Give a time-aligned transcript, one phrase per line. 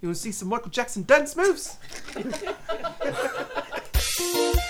[0.00, 1.76] You want to see some Michael Jackson dance moves?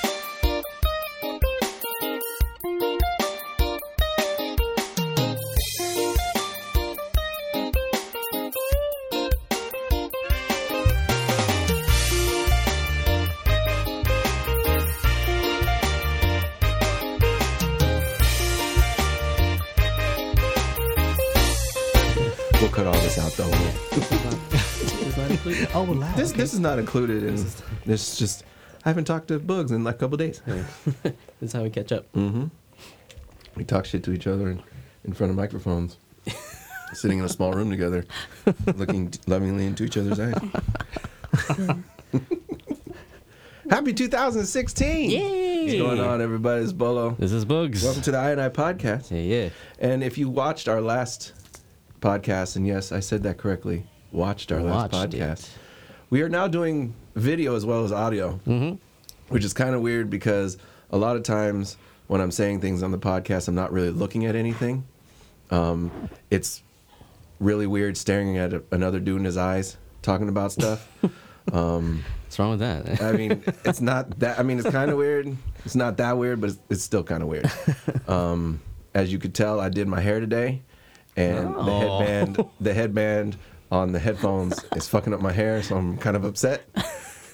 [25.81, 26.13] Oh, wow.
[26.15, 26.43] This okay.
[26.43, 27.43] this is not included in
[27.87, 28.19] this.
[28.19, 28.45] Just
[28.85, 30.43] I haven't talked to Bugs in like a couple days.
[30.45, 32.13] this is how we catch up.
[32.13, 32.49] Mm-hmm.
[33.57, 34.63] We talk shit to each other in,
[35.05, 35.97] in front of microphones,
[36.93, 38.05] sitting in a small room together,
[38.77, 40.35] looking lovingly into each other's eyes.
[43.71, 45.11] Happy 2016!
[45.11, 45.65] Yay!
[45.65, 46.63] What's going on, everybody?
[46.63, 47.17] It's Bolo.
[47.19, 47.83] This is Bugs.
[47.83, 49.11] Welcome to the I and I podcast.
[49.11, 49.49] Yeah, yeah.
[49.79, 51.33] And if you watched our last
[52.01, 55.51] podcast, and yes, I said that correctly, watched our last podcast, it.
[56.11, 58.77] We are now doing video as well as audio, Mm-hmm.
[59.29, 60.59] which is kind of weird because
[60.91, 61.77] a lot of times
[62.09, 64.85] when I'm saying things on the podcast, I'm not really looking at anything.
[65.51, 65.91] Um,
[66.31, 66.63] it's
[67.39, 70.89] really weird staring at a, another dude in his eyes talking about stuff.
[71.53, 73.03] um, What's wrong with that?
[73.03, 74.39] I mean, it's not that.
[74.39, 75.37] I mean, it's kind of weird.
[75.65, 77.51] It's not that weird, but it's, it's still kind of weird.
[78.09, 78.61] Um,
[78.95, 80.63] as you could tell, I did my hair today,
[81.17, 81.99] and the Oh.
[82.01, 83.37] headband, the headband
[83.71, 86.63] on the headphones is fucking up my hair, so I'm kind of upset.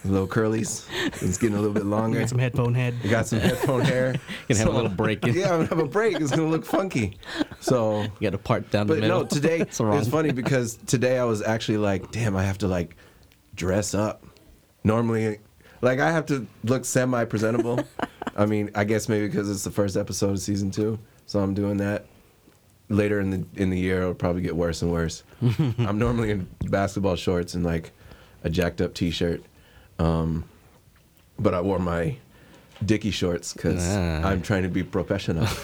[0.04, 0.86] Little curlies.
[1.20, 2.20] It's getting a little bit longer.
[2.20, 2.94] Got some headphone head.
[3.02, 4.14] You got some headphone hair.
[4.48, 5.34] Gonna have a little break in.
[5.34, 6.20] Yeah, I'm gonna have a break.
[6.20, 7.18] It's gonna look funky.
[7.58, 9.24] So You got to part down but the middle.
[9.24, 12.68] But no, today it's funny because today I was actually like, damn, I have to
[12.68, 12.96] like
[13.56, 14.24] dress up.
[14.84, 15.38] Normally,
[15.80, 17.80] like I have to look semi presentable.
[18.36, 21.54] I mean, I guess maybe because it's the first episode of season two, so I'm
[21.54, 22.06] doing that.
[22.88, 25.24] Later in the in the year, it'll probably get worse and worse.
[25.78, 27.90] I'm normally in basketball shorts and like
[28.44, 29.42] a jacked up T-shirt,
[29.98, 30.44] um,
[31.38, 32.16] but I wore my
[32.84, 34.22] Dickie shorts because Ah.
[34.28, 35.48] I'm trying to be professional.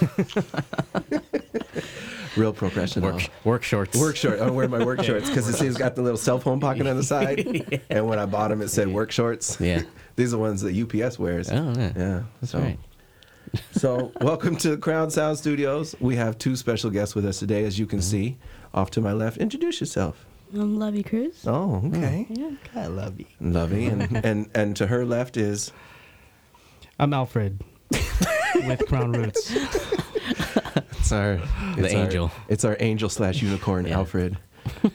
[2.37, 3.13] Real professional.
[3.13, 3.99] work work shorts.
[4.01, 4.41] Work short.
[4.41, 7.03] I wear my work shorts because it's got the little cell phone pocket on the
[7.15, 7.83] side.
[7.91, 9.61] And when I bought them, it said work shorts.
[9.61, 9.83] Yeah.
[10.17, 11.51] These are the ones that UPS wears.
[11.51, 11.93] Oh, yeah.
[11.95, 12.23] Yeah.
[12.41, 12.79] That's so, right.
[13.73, 15.95] So, welcome to Crown Sound Studios.
[16.01, 17.91] We have two special guests with us today, as you Mm-hmm.
[17.91, 18.39] can see.
[18.75, 20.25] Off to my left, introduce yourself.
[20.55, 21.45] I'm Lovey Cruz.
[21.47, 22.27] Oh, okay.
[22.31, 22.51] Yeah.
[22.75, 23.27] I love you.
[23.41, 23.87] Lovey.
[23.87, 25.73] And, and, and to her left is.
[26.99, 27.61] I'm Alfred
[28.67, 29.51] with Crown Roots.
[29.55, 31.39] It's our
[31.77, 32.31] it's our- angel.
[32.49, 33.99] it's our angel slash unicorn, Yeah.
[33.99, 34.39] Alfred.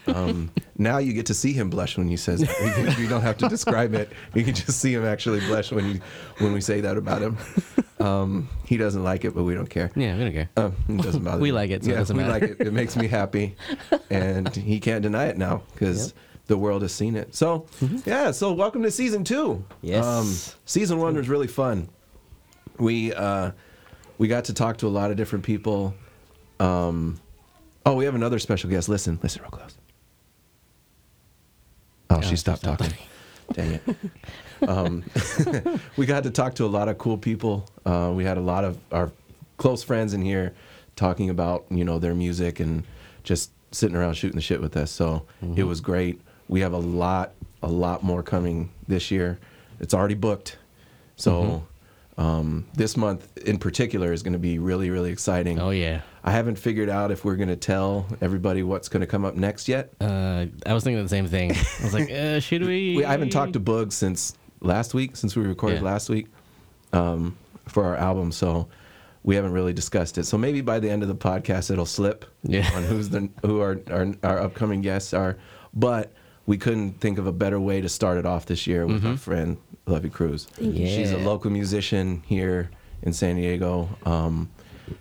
[0.08, 2.98] Um, now you get to see him blush when you says it.
[2.98, 4.10] you don't have to describe it.
[4.34, 6.00] You can just see him actually blush when you
[6.40, 7.38] when we say that about him.
[8.00, 9.90] Um, he doesn't like it, but we don't care.
[9.96, 10.50] Yeah, we don't care.
[10.58, 11.42] Um, it doesn't bother.
[11.42, 11.54] We me.
[11.54, 12.48] like it, so it yeah, doesn't we matter.
[12.48, 12.68] like it.
[12.68, 13.56] It makes me happy,
[14.10, 16.16] and he can't deny it now because Yep.
[16.48, 17.34] the world has seen it.
[17.36, 17.66] So,
[18.06, 18.32] yeah.
[18.32, 19.52] So, welcome to season two.
[19.54, 20.56] Um, Yes.
[20.66, 21.90] season one was really fun.
[22.78, 23.52] We uh,
[24.20, 25.96] we got to talk to a lot of different people.
[26.60, 27.20] Um,
[27.86, 28.90] oh, we have another special guest.
[28.90, 29.76] Listen, listen real close.
[32.10, 32.98] Oh, she she stopped stopped talking.
[33.54, 33.82] Dang it.
[34.66, 35.04] Um,
[35.98, 37.68] we got to talk to a lot of cool people.
[37.86, 39.12] Uh, we had a lot of our
[39.58, 40.54] close friends in here
[40.96, 42.84] talking about you know their music and
[43.24, 44.92] just sitting around shooting the shit with us.
[44.92, 45.26] So
[45.56, 46.22] it was great.
[46.48, 49.40] We have a lot, a lot more coming this year.
[49.80, 50.58] It's already booked.
[51.18, 51.68] So
[52.18, 55.60] um, this month in particular is going to be really, really exciting.
[55.60, 56.02] Oh yeah.
[56.24, 59.36] I haven't figured out if we're going to tell everybody what's going to come up
[59.36, 59.94] next yet.
[60.02, 61.52] Uh, I was thinking the same thing.
[61.52, 62.98] I was like, uh, should we?
[62.98, 65.86] We, I haven't talked to Boog since last week, since we recorded Yeah.
[65.92, 66.28] last week
[66.94, 67.38] um,
[67.68, 68.32] for our album.
[68.32, 68.68] So
[69.24, 70.24] we haven't really discussed it.
[70.26, 72.70] So maybe by the end of the podcast, it'll slip Yeah.
[72.76, 75.38] on who's the who our, our our upcoming guests are.
[75.74, 76.14] But
[76.46, 79.18] we couldn't think of a better way to start it off this year with our
[79.18, 80.46] friend Lovey Cruz.
[80.54, 80.88] Thank you.
[80.88, 81.26] She's a Mm-hmm.
[81.26, 82.70] Local musician here
[83.04, 83.90] in San Diego.
[84.06, 84.50] Um,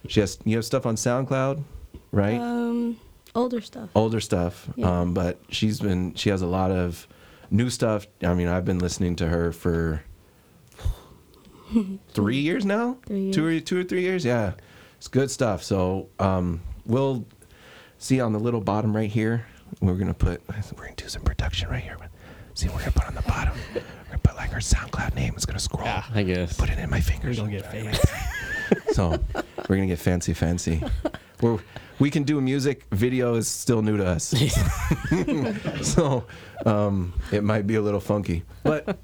[0.08, 1.62] she has you have stuff on SoundCloud,
[2.10, 2.40] right?
[2.40, 2.96] Um,
[3.36, 3.90] older stuff.
[3.94, 5.02] older stuff Yeah.
[5.02, 7.06] um, but she's been she has a lot of
[7.50, 8.06] new stuff.
[8.22, 10.02] I mean i've been listening to her for
[12.08, 12.98] three years now?
[13.06, 14.24] Three two or two or three years?
[14.24, 14.52] Yeah.
[14.98, 15.62] It's good stuff.
[15.62, 17.26] So um, we'll
[17.98, 19.46] see on the little bottom right here.
[19.80, 21.96] We're gonna put we're gonna do some production right here
[22.56, 23.54] see we're gonna put on the bottom.
[23.74, 25.84] We're gonna put like her soundcloud name it's gonna scroll.
[25.84, 26.56] Yeah, I guess.
[26.56, 27.40] put it in my fingers.
[27.40, 28.94] We're fingers gonna get famous.
[28.94, 29.10] so
[29.68, 30.82] we're gonna get fancy, fancy.
[31.40, 31.58] We're,
[31.98, 32.84] we can do music.
[32.92, 34.34] Video is still new to us,
[35.82, 36.24] so
[36.64, 38.42] um, it might be a little funky.
[38.62, 38.98] But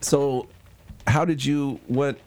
[0.00, 0.48] so,
[1.06, 1.80] how did you?
[1.86, 2.18] What?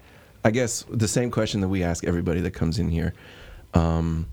[0.44, 3.13] I guess the same question that we ask everybody that comes in here.
[3.74, 4.28] Um,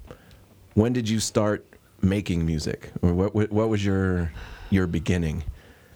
[0.74, 1.66] when did you start
[2.02, 3.34] making music, or what?
[3.34, 4.32] What, what was your
[4.70, 5.44] your beginning?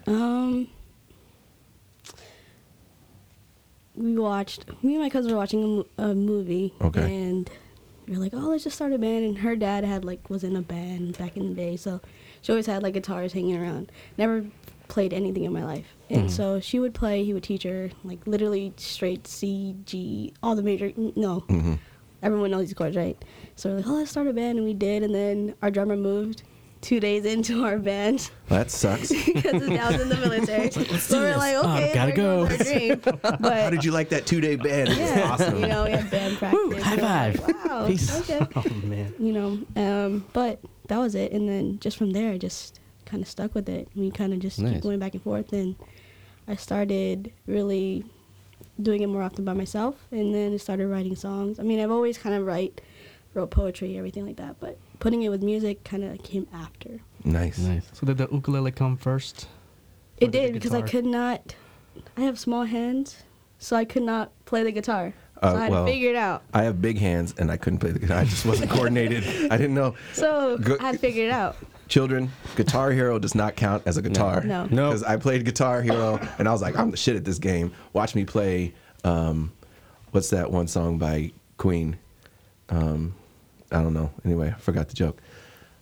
[0.07, 0.67] Um,
[3.95, 4.65] we watched.
[4.83, 6.73] Me and my cousin were watching a, a movie.
[6.81, 7.15] Okay.
[7.15, 7.49] And
[8.07, 10.55] were like, "Oh, let's just start a band." And her dad had like was in
[10.55, 12.01] a band back in the day, so
[12.41, 13.91] she always had like guitars hanging around.
[14.17, 14.45] Never
[14.87, 16.31] played anything in my life, and Mhm.
[16.31, 17.23] so she would play.
[17.23, 20.91] He would teach her like literally straight C, G, all the major.
[20.97, 21.75] No, hmm
[22.23, 23.17] everyone knows these chords, right?
[23.55, 25.01] So we're like, "Oh, let's start a band," and we did.
[25.03, 26.43] And then our drummer moved
[26.81, 28.29] two days into our band.
[28.49, 29.09] That sucks.
[29.25, 30.69] because his dad was in the military.
[30.71, 32.55] so we're like, Oh, okay, gotta there goes go.
[32.55, 33.01] our dream.
[33.21, 34.89] But How did you like that two day band?
[34.89, 35.59] It was yeah, awesome.
[35.61, 36.59] you know, we had band practice.
[36.63, 37.65] Woo, high We were like, five.
[37.65, 38.19] wow, Peace.
[38.29, 38.47] okay.
[38.55, 39.13] Oh man.
[39.19, 41.31] You know, um, but that was it.
[41.31, 43.87] And then just from there, I just kind of stuck with it.
[43.95, 44.73] We kind of just Nice.
[44.73, 45.53] keep going back and forth.
[45.53, 45.75] And
[46.47, 48.03] I started really
[48.81, 49.95] doing it more often by myself.
[50.11, 51.59] And then I started writing songs.
[51.59, 52.81] I mean, I've always kind of write,
[53.35, 54.59] wrote poetry, everything like that.
[54.59, 57.01] But putting it with music kind of came after.
[57.25, 57.59] nice.
[57.59, 57.89] Nice.
[57.91, 59.47] So did the ukulele come first?
[60.17, 61.55] It did did because I could not.
[62.15, 63.23] I have small hands,
[63.59, 65.13] so I could not play the guitar.
[65.43, 66.43] So Uh, I had well- to figure it out.
[66.53, 68.19] I have big hands and I couldn't play the guitar.
[68.19, 69.23] I just wasn't coordinated.
[69.51, 69.95] I didn't know.
[70.13, 71.57] So Go- I had to figure it out.
[71.87, 74.41] Children, Guitar Hero does not count as a guitar.
[74.45, 74.65] No.
[74.67, 74.89] No.
[74.89, 77.73] Because I played Guitar Hero and I was like, I'm the shit at this game.
[77.91, 78.73] Watch me play.
[79.03, 79.51] Um,
[80.11, 81.97] what's that one song by Queen?
[82.69, 83.13] Um,
[83.71, 84.11] I don't know.
[84.25, 85.21] Anyway, I forgot the joke.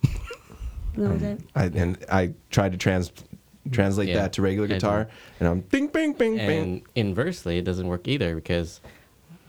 [0.96, 1.40] That was um, it.
[1.54, 3.12] I, and I tried to trans
[3.70, 5.08] translate Yeah, that to regular I guitar,
[5.38, 6.50] and I'm bing, bing, bing, bing.
[6.50, 8.80] And inversely, it doesn't work either because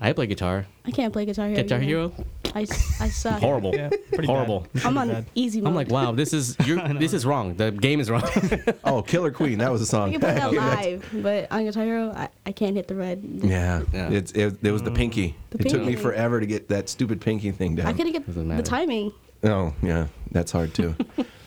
[0.02, 0.66] I play guitar.
[0.84, 1.62] I can't play guitar hero.
[1.62, 1.86] Guitar either.
[1.86, 2.12] Hero,
[2.56, 3.40] I suck.
[3.40, 4.66] horrible, Yeah, pretty horrible.
[4.74, 4.86] Bad.
[4.86, 5.26] I'm on bad.
[5.36, 5.70] easy mode.
[5.70, 7.00] I'm like, wow, this is you're, know.
[7.00, 7.56] this is wrong.
[7.56, 8.24] The game is wrong.
[8.84, 9.60] Oh, Killer Queen.
[9.60, 10.12] That was a I song.
[10.12, 13.24] can play that live, but on Guitar Hero, I, I can't hit the red.
[13.44, 14.10] Yeah, Yeah.
[14.10, 15.36] It's it, it was the pinky.
[15.52, 16.02] The it took me pinky.
[16.02, 17.86] forever to get that stupid pinky thing down.
[17.88, 18.64] I couldn't get Doesn't the matter.
[18.64, 19.14] timing.
[19.44, 20.96] Oh yeah, that's hard too.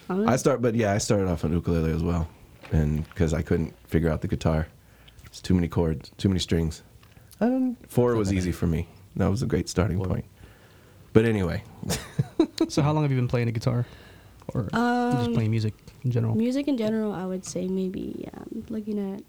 [0.08, 2.28] I start, but yeah, I started off on ukulele as well,
[2.72, 4.68] and because I couldn't figure out the guitar,
[5.26, 6.82] it's too many chords, too many strings.
[7.40, 8.86] Um, four was easy for me.
[9.16, 10.06] That was a great starting Four.
[10.06, 10.24] point.
[11.12, 11.62] But anyway,
[12.68, 13.86] So how long have you been playing the guitar,
[14.52, 16.34] or just Um, playing music in general?
[16.34, 19.22] Music in general, I would say maybe um, looking at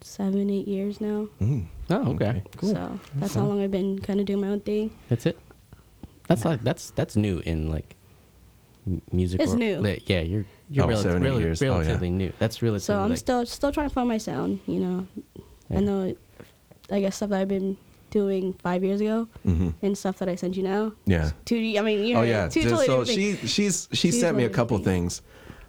[0.00, 1.28] seven, eight years now.
[1.40, 2.70] mm, oh, okay, cool.
[2.70, 4.90] So that's how long I've been kind of doing my own thing.
[5.08, 5.38] That's it.
[6.28, 7.96] That's like that's that's new in like
[8.86, 9.40] m- music.
[9.40, 9.80] It's or- new.
[9.80, 11.62] li- Yeah, you're you're Oh, rel- seven, eight rel- years.
[11.62, 11.72] Oh, yeah.
[11.78, 12.32] relatively new.
[12.38, 12.84] That's relatively.
[12.84, 14.60] So I'm like, still still trying to find my sound.
[14.66, 15.06] You know,
[15.70, 15.78] Yeah.
[15.78, 16.02] I know.
[16.04, 16.18] it-
[16.90, 17.76] I guess stuff that I've been
[18.10, 20.92] doing five years ago hmm and stuff that I sent you now.
[21.04, 21.30] yeah.
[21.44, 21.56] Two.
[21.78, 22.48] I mean, you know, Oh yeah.
[22.48, 23.50] two So- totally so she things.
[23.50, 25.22] she's she sent me a couple different things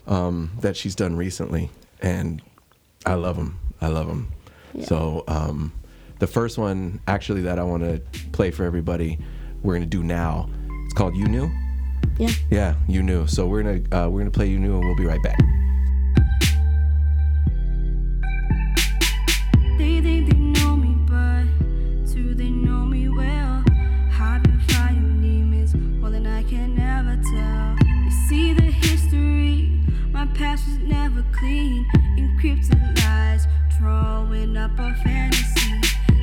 [0.07, 1.69] um, that she's done recently,
[2.01, 2.41] and
[3.05, 3.59] I love them.
[3.81, 4.31] I love them.
[4.73, 4.85] Yeah.
[4.85, 5.73] So um,
[6.19, 8.01] the first one actually that I want to
[8.31, 9.19] play for everybody,
[9.61, 10.49] we're gonna do now.
[10.85, 11.51] It's called You Knew.
[12.17, 12.29] Yeah.
[12.49, 13.27] Yeah, You Knew.
[13.27, 15.37] So we're gonna uh, we're gonna play You Knew, and we'll be right back.
[28.29, 29.71] See the history,
[30.11, 31.83] my past was never clean.
[32.15, 33.47] Encrypted lies,
[33.79, 35.81] drawing up a fantasy.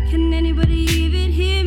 [0.08, 1.65] Can anybody even hear me?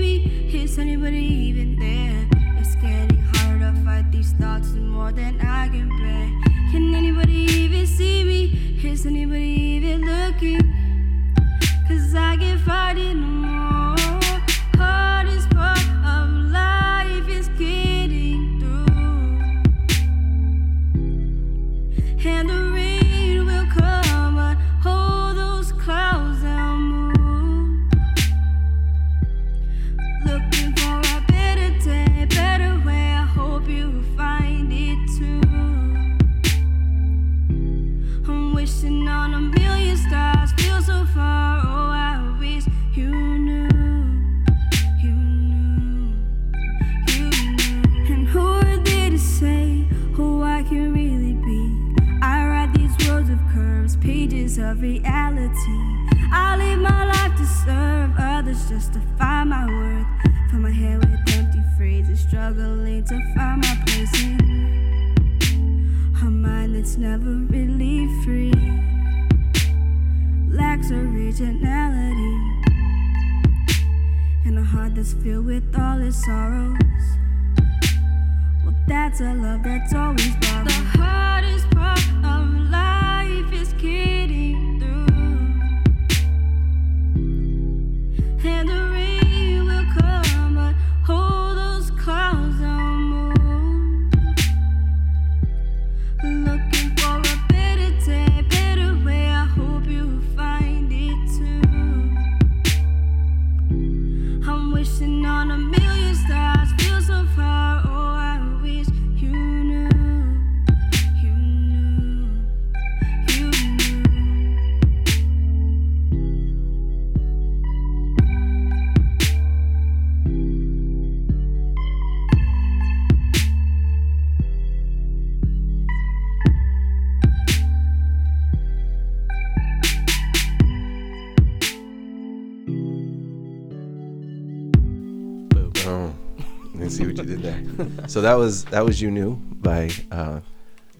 [136.99, 138.07] See what you did there.
[138.07, 140.39] so that was that was you knew by uh,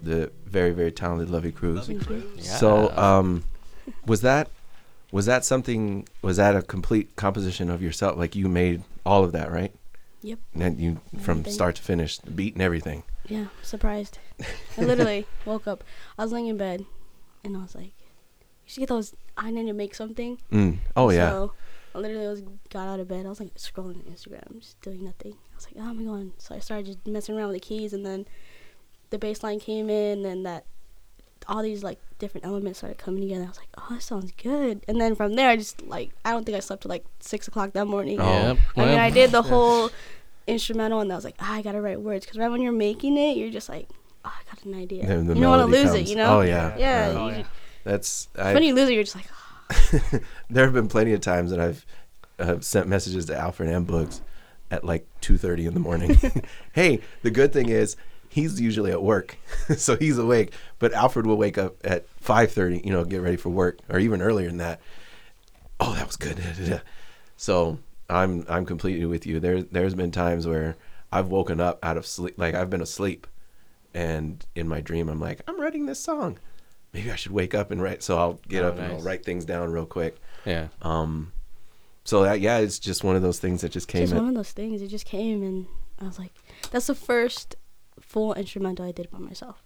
[0.02, 1.88] the very very talented Lovey Cruz.
[1.88, 2.24] Thank you.
[2.40, 3.44] So um,
[4.06, 4.50] was that
[5.12, 6.08] was that something?
[6.22, 8.18] Was that a complete composition of yourself?
[8.18, 9.74] Like you made all of that, right?
[10.22, 10.40] Yep.
[10.56, 11.54] And you from Everything.
[11.54, 13.04] start to finish, the beat and everything.
[13.28, 14.20] Yeah, surprised.
[14.78, 15.84] I literally woke up.
[16.18, 16.86] I was laying in bed,
[17.44, 17.94] and I was like,
[18.66, 19.14] "You should get those.
[19.38, 20.78] I need to make something." Mm.
[20.96, 21.48] Oh yeah.
[21.92, 23.26] So I literally was got out of bed.
[23.26, 25.34] I was like scrolling Instagram, just doing nothing.
[25.34, 27.94] I was like, "Oh my god!" So I started just messing around with the keys,
[27.94, 28.26] and then
[29.10, 30.66] the bass line came in, and that
[31.48, 33.46] all these like different elements started coming together.
[33.46, 36.32] I was like, "Oh, that sounds good." And then from there, I just like I
[36.32, 38.20] don't think I slept till like six o'clock that morning.
[38.20, 38.24] Oh.
[38.24, 38.58] Yep.
[38.78, 39.90] I mean, I did the whole
[40.48, 43.18] instrumental, and I was like, ah, I gotta write words, because right when you're making
[43.18, 43.88] it, you're just like,
[44.26, 45.06] oh, I got an idea.
[45.06, 46.38] Then the you don't want to melody lose it, you know?
[46.38, 46.76] Oh yeah.
[46.78, 47.14] Yeah.
[47.16, 47.44] Oh, you yeah.
[47.84, 49.49] That's I, when you lose it, you're just like, oh,
[50.50, 51.86] there have been plenty of times that I've
[52.40, 54.22] uh, sent messages to Alfred and Boogs
[54.72, 56.18] at like two thirty in the morning.
[56.74, 57.96] hey, the good thing is
[58.30, 59.38] he's usually at work,
[59.76, 60.54] so he's awake.
[60.80, 64.00] But Alfred will wake up at five thirty, you know, get ready for work, or
[64.00, 64.80] even earlier than that.
[65.80, 66.82] Oh, that was good.
[67.38, 69.40] so I'm I'm completely with you.
[69.40, 70.76] There there's been times where
[71.12, 73.28] I've woken up out of sleep, like I've been asleep,
[73.94, 76.40] and in my dream I'm like I'm writing this song.
[76.94, 78.02] Maybe I should wake up and write.
[78.04, 80.18] So I'll get Oh, up and I'll write things down real quick.
[80.46, 80.70] yeah.
[80.82, 81.34] Um,
[82.04, 84.02] so that yeah, it's just one of those things that just came.
[84.02, 84.82] just At, one of those things.
[84.82, 85.68] It just came, and
[86.00, 86.34] I was like,
[86.72, 87.56] that's the first
[88.00, 89.62] full instrumental I did by myself.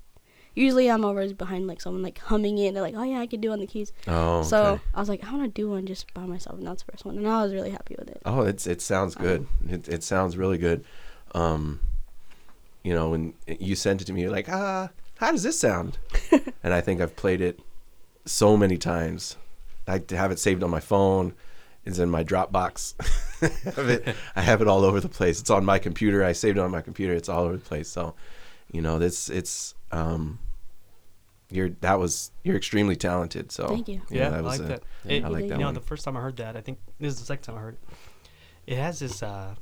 [0.56, 3.40] Usually, I'm always behind like someone like humming it, they're like, oh yeah, I could
[3.42, 3.94] do on the keys.
[4.08, 4.48] oh, okay.
[4.50, 6.92] So I was like, I want to do one just by myself, and that's the
[6.92, 8.22] first one, and I was really happy with it.
[8.26, 9.48] oh, it's it sounds good.
[9.70, 10.84] It it sounds really good.
[11.34, 11.80] Um,
[12.84, 14.90] you know, when you sent it to me, you're like, ah,
[15.24, 15.98] how does this sound?
[16.64, 17.60] and I think I've played it
[18.26, 19.38] so many times.
[19.88, 21.34] I have it saved on my phone.
[21.86, 22.94] It's in my Dropbox.
[23.42, 25.40] I, have it, I have it all over the place.
[25.40, 26.24] It's on my computer.
[26.24, 27.14] I saved it on my computer.
[27.14, 27.88] It's all over the place.
[27.90, 28.16] So,
[28.72, 30.40] you know, this it's um,
[31.50, 33.52] you're that was you're extremely talented.
[33.52, 34.02] So Thank you.
[34.10, 34.84] Yeah, I that was like a- that.
[35.06, 35.74] Yeah, It- I like you that know, one.
[35.74, 37.74] the first time I heard that, I think this is the second time I heard
[37.76, 38.74] it.
[38.74, 39.56] It has this, uh,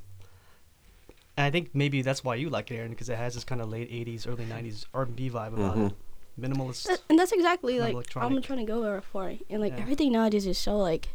[1.38, 3.62] and I think maybe that's why you like it, Aaron, because it has this kind
[3.62, 5.88] of late '80s, early '90s R&B vibe about Mhm.
[5.92, 5.94] it.
[6.40, 6.84] Minimalist.
[6.88, 8.32] That- and that's exactly like electronic.
[8.38, 9.46] I'm trying to go for it.
[9.50, 9.82] And like Yeah.
[9.82, 11.10] everything nowadays is so like,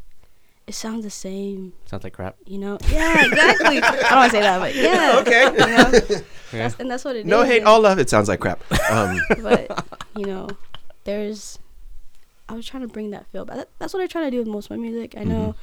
[0.66, 1.72] it sounds the same.
[1.86, 2.36] Sounds like crap.
[2.46, 2.78] You know?
[2.90, 3.78] Yeah, exactly.
[3.82, 5.16] I don't want to say that, but yeah.
[5.20, 5.44] Okay.
[5.44, 5.66] You
[6.18, 6.20] know?
[6.52, 6.68] Yeah.
[6.68, 7.24] That's, and that's what it is.
[7.26, 7.98] No hate, all love.
[7.98, 8.60] It sounds like crap.
[8.90, 9.84] Um, But
[10.16, 10.48] you know,
[11.04, 11.58] there's.
[12.48, 13.56] I was trying to bring that feel back.
[13.56, 15.14] That, that's what I try to do with most of my music.
[15.18, 15.60] I know Mm-hmm.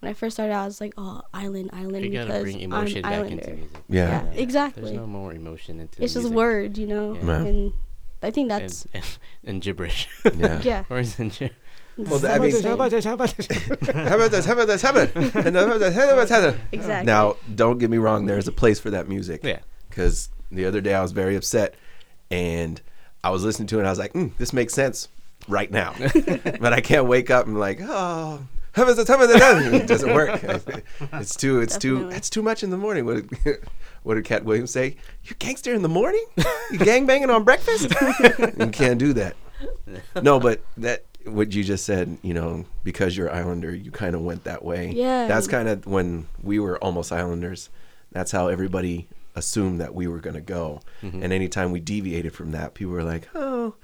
[0.00, 2.56] When I first started, out, I was like, "Oh, island, island," You gotta because bring
[2.56, 3.32] I'm emotion back islander.
[3.42, 3.70] into music.
[3.88, 4.08] yeah.
[4.08, 4.96] Yeah, There's exactly.
[4.96, 6.36] no more emotion into it's just music.
[6.36, 7.24] words, you know, Yeah.
[7.26, 7.44] Yeah.
[7.44, 7.72] and
[8.22, 10.08] I think that's and, and, and gibberish.
[10.36, 10.60] Yeah.
[10.64, 10.84] yeah.
[10.88, 11.52] Words and gib-
[11.96, 12.66] Well, that's I mean- the thing.
[12.68, 13.04] How about this?
[13.04, 13.46] How about this?
[13.46, 14.46] How about this?
[14.82, 15.94] How about and how about this?
[15.94, 16.56] How about this?
[16.72, 17.06] Exactly.
[17.06, 18.26] Now, don't get me wrong.
[18.26, 19.40] There's a place for that music.
[19.44, 19.58] Yeah.
[19.88, 21.74] Because the other day I was very upset,
[22.30, 22.80] and
[23.22, 23.80] I was listening to it.
[23.80, 25.08] and I was like, mm, "This makes sense
[25.48, 25.94] right now,"
[26.60, 28.40] but I can't wake up and like, "Oh,
[28.72, 29.08] how about this?
[29.08, 29.74] How about?
[29.74, 30.40] It doesn't work.
[31.14, 31.60] It's too.
[31.60, 31.94] It's too.
[31.94, 32.16] Definitely.
[32.16, 33.04] It's too much in the morning.
[33.04, 33.64] What did,
[34.02, 34.96] what did Katt Williams say?
[35.24, 36.24] You gangster in the morning?
[36.70, 37.92] You gang banging on breakfast?
[38.58, 39.36] you can't do that.
[40.22, 44.22] No, but that what you just said, you know, because you're Islander, you kind of
[44.22, 44.90] went that way.
[44.90, 45.26] Yeah.
[45.26, 47.68] That's kind of when we were almost Islanders.
[48.12, 50.80] That's how everybody assumed that we were going to go.
[51.02, 51.22] Mm-hmm.
[51.22, 53.74] And anytime we deviated from that, people were like, "Oh,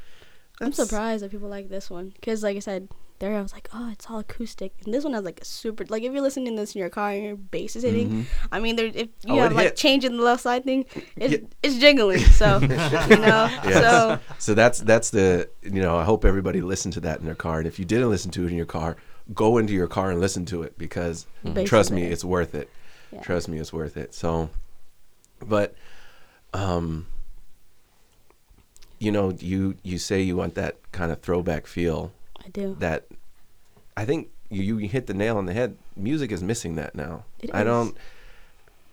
[0.60, 3.68] I'm surprised that people like this one because, like I said, there I was like,
[3.72, 6.54] oh, it's all acoustic, and this one has like a super like if you're listening
[6.56, 9.06] to this in your car and your bass is hitting, I mean, there if you
[9.06, 9.30] Mm-hmm.
[9.32, 9.76] Oh, have like hit.
[9.76, 10.84] changing the left side thing,
[11.16, 11.48] it's Yeah.
[11.62, 13.74] it's jiggling, so you know, Yes.
[13.82, 17.34] so So that's that's the you know I hope everybody listened to that in their
[17.34, 18.96] car, and if you didn't listen to it in your car,
[19.34, 22.68] go into your car and listen to it because Bass trust me, it's worth it.
[23.12, 23.20] Yeah.
[23.22, 24.14] Trust me, it's worth it.
[24.14, 24.50] So,
[25.40, 25.74] but
[26.52, 27.06] um,
[28.98, 32.12] you know, you you say you want that kind of throwback feel.
[32.46, 32.76] I do.
[32.78, 33.06] That
[33.96, 35.76] I think you you hit the nail on the head.
[35.96, 37.24] Music is missing that now.
[37.40, 37.64] It I is.
[37.66, 37.96] don't.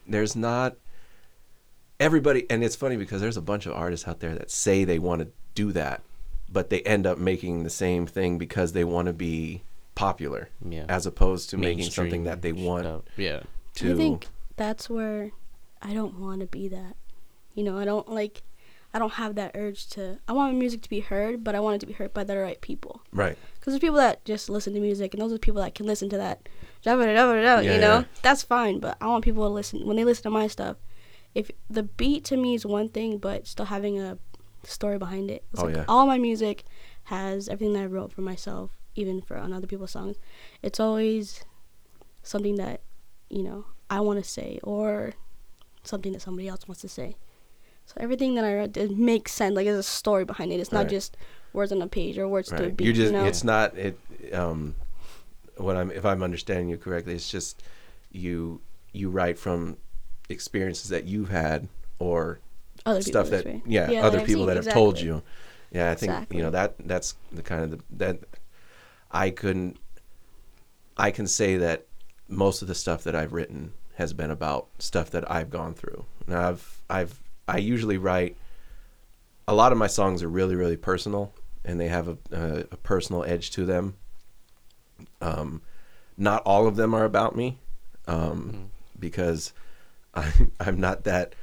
[0.07, 0.75] There's not
[1.99, 4.99] everybody, and it's funny because there's a bunch of artists out there that say they
[4.99, 6.01] want to do that,
[6.51, 9.61] but they end up making the same thing because they want to be
[9.95, 10.85] popular, Yeah.
[10.89, 13.01] as opposed to making something that they want stuff.
[13.15, 13.41] Yeah.
[13.75, 13.93] to.
[13.93, 15.31] I think that's where
[15.81, 16.95] I don't want to be that.
[17.53, 18.41] You know, I don't like.
[18.93, 20.19] I don't have that urge to.
[20.27, 22.23] I want my music to be heard, but I want it to be heard by
[22.23, 23.01] the right people.
[23.11, 23.37] right.
[23.55, 26.09] Because there's people that just listen to music, and those are people that can listen
[26.09, 26.47] to that.
[27.63, 28.03] Yeah, you know, yeah.
[28.21, 28.79] that's fine.
[28.79, 30.77] But I want people to listen when they listen to my stuff.
[31.33, 34.17] If the beat to me is one thing, but still having a
[34.63, 35.43] story behind it.
[35.53, 35.85] It's Oh, like yeah.
[35.87, 36.63] All my music
[37.05, 40.17] has everything that I wrote for myself, even for on other people's songs.
[40.61, 41.43] It's always
[42.21, 42.81] something that
[43.29, 45.13] you know I want to say, or
[45.83, 47.15] something that somebody else wants to say.
[47.85, 49.55] So everything that I write it makes sense.
[49.55, 50.59] Like there's a story behind it.
[50.59, 50.89] It's not Right.
[50.89, 51.17] just
[51.53, 52.77] words on a page or words to a Right.
[52.77, 52.85] beat.
[52.85, 53.25] You're just you know?
[53.27, 53.97] it's not it
[54.33, 54.75] um
[55.57, 57.61] what I'm if I'm understanding you correctly, it's just
[58.11, 58.61] you
[58.91, 59.77] you write from
[60.29, 61.67] experiences that you've had
[61.99, 62.39] or
[62.85, 65.21] other stuff that yeah, that other people that have told you.
[65.71, 66.37] Yeah, I think Exactly.
[66.37, 68.19] you know that that's the kind of the that
[69.11, 69.77] I couldn't
[70.97, 71.85] I can say that
[72.27, 76.05] most of the stuff that I've written has been about stuff that I've gone through.
[76.27, 78.37] And I've I've I usually write
[79.47, 81.33] a lot of my songs are really really personal
[81.65, 83.95] and they have a, a, a personal edge to them.
[85.21, 85.61] Um,
[86.17, 87.57] not all of them are about me,
[88.07, 88.69] um,
[88.99, 89.53] because
[90.13, 91.35] I'm I'm not that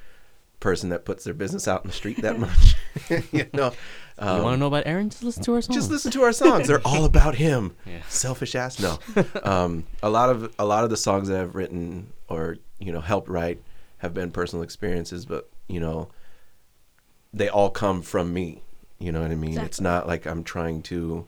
[0.60, 2.74] person that puts their business out in the street that much.
[3.32, 5.08] you know, you want to Um, know about Aaron?
[5.08, 5.74] Just listen to our songs.
[5.76, 6.68] just listen to our songs.
[6.68, 7.74] They're all about him.
[7.86, 8.02] Yeah.
[8.08, 8.78] Selfish ass.
[8.78, 8.98] No.
[9.42, 13.00] Um, a lot of a lot of the songs that I've written or you know
[13.00, 13.62] helped write
[13.98, 16.08] have been personal experiences, but you know
[17.32, 18.62] they all come from me.
[18.98, 19.58] You know what I mean?
[19.58, 21.26] It's not like I'm trying to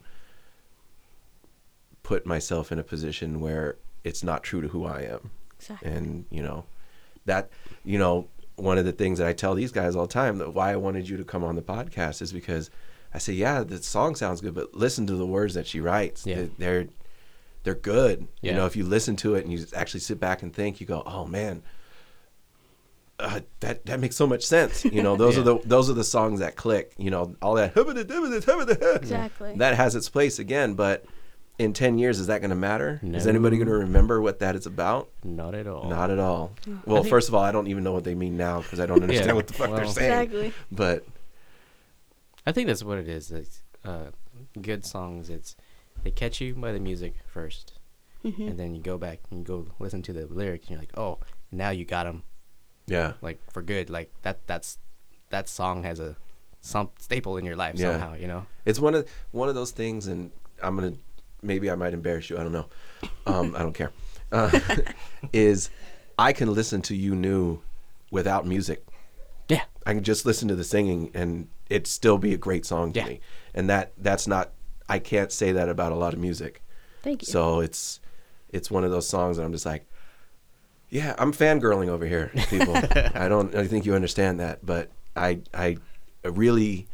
[2.03, 5.89] put myself in a position where it's not true to who I am Exactly.
[5.91, 6.65] and you know
[7.25, 7.49] that
[7.85, 10.53] you know one of the things that I tell these guys all the time that
[10.53, 12.69] why I wanted you to come on the podcast is because
[13.13, 16.25] I say yeah the song sounds good but listen to the words that she writes
[16.25, 16.35] Yeah.
[16.35, 16.87] They- they're
[17.63, 18.51] they're good Yeah.
[18.51, 20.85] you know if you listen to it and you actually sit back and think you
[20.85, 21.63] go oh man
[23.19, 26.03] uh, that that makes so much sense you know those are the those are the
[26.03, 29.55] songs that click you know all that Exactly.
[29.57, 31.05] that has its place again but
[31.59, 34.55] in 10 years is that going to matter is anybody going to remember what that
[34.55, 35.87] is about Not at all.
[35.87, 36.51] not at all.
[36.87, 38.87] Well, think- first of all, I don't even know what they mean now because I
[38.87, 40.11] don't understand Yeah, what the fuck they're saying.
[40.23, 40.53] Exactly.
[40.71, 41.05] But
[42.47, 43.31] I think that's what it is.
[43.31, 44.07] It's, uh,
[44.61, 45.29] good songs.
[45.29, 45.55] It's
[46.03, 47.73] they catch you by the music 1st
[48.25, 48.49] Mhm.
[48.49, 50.97] and then you go back and you go listen to the lyrics, and you're like,
[50.97, 51.19] oh,
[51.51, 52.23] now you got them
[52.87, 53.89] yeah, like for good.
[53.89, 54.45] Like that.
[54.47, 54.77] That's
[55.29, 56.15] that song has a
[56.61, 57.91] some staple in your life Yeah.
[57.91, 58.15] somehow.
[58.15, 58.45] You know.
[58.65, 60.93] it's one of one of those things, and I'm gonna
[61.41, 62.37] maybe I might embarrass you.
[62.37, 62.67] I don't know.
[63.25, 63.91] Um, I don't care.
[64.31, 64.49] Uh,
[65.33, 65.69] is
[66.17, 67.59] I can listen to you knew
[68.11, 68.85] without music.
[69.49, 69.63] Yeah.
[69.85, 72.99] I can just listen to the singing and it still be a great song to
[72.99, 73.05] Yeah.
[73.07, 73.19] me.
[73.53, 74.51] And that that's not
[74.87, 76.61] I can't say that about a lot of music.
[77.01, 77.27] Thank you.
[77.27, 77.99] So it's
[78.49, 79.85] it's one of those songs that I'm just like,
[80.93, 82.75] yeah, I'm fangirling over here, people.
[83.15, 85.77] I don't I think you understand that, but I I
[86.23, 86.87] really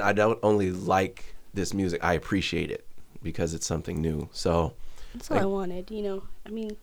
[0.00, 2.86] I don't only like this music, I appreciate it
[3.22, 4.28] because it's something new.
[4.32, 4.74] So
[5.12, 6.22] That's all I wanted, you know.
[6.46, 6.76] I mean,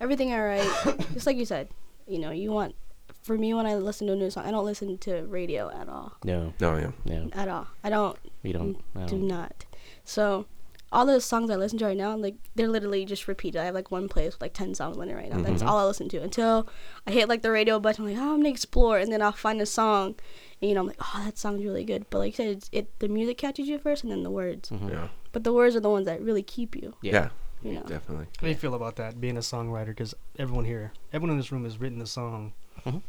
[0.00, 1.68] everything I write, just like you said,
[2.08, 2.74] you know, you want.
[3.22, 5.88] For me, when I listen to a new song, I don't listen to radio at
[5.88, 6.14] all.
[6.24, 6.52] No.
[6.60, 6.90] no, yeah.
[7.04, 7.30] No.
[7.34, 7.68] At all.
[7.84, 8.18] I don't.
[8.42, 8.76] We don't.
[8.96, 9.28] I Do don't.
[9.28, 9.64] not.
[10.04, 10.46] So,
[10.92, 13.60] all the songs I listen to right now, like they're literally just repeated.
[13.60, 15.36] I have like one playlist with like ten songs on it right now.
[15.36, 15.44] Mm-hmm.
[15.44, 16.68] That's all I listen to until
[17.06, 18.04] I hit like the radio button.
[18.04, 20.16] I'm like, oh, I'm gonna explore, and then I'll find a song,
[20.60, 22.04] and you know, I'm like, oh, that song's really good.
[22.10, 24.68] But like you said, it's, it the music catches you first, and then the words.
[24.70, 24.90] Mm-hmm.
[24.90, 25.08] Yeah.
[25.32, 26.94] But the words are the ones that really keep you.
[27.00, 27.30] Yeah.
[27.62, 27.82] You know.
[27.82, 28.26] Definitely.
[28.38, 29.86] How do you feel about that, being a songwriter?
[29.86, 32.52] Because everyone here, everyone in this room has written a song,
[32.84, 33.02] Mhm.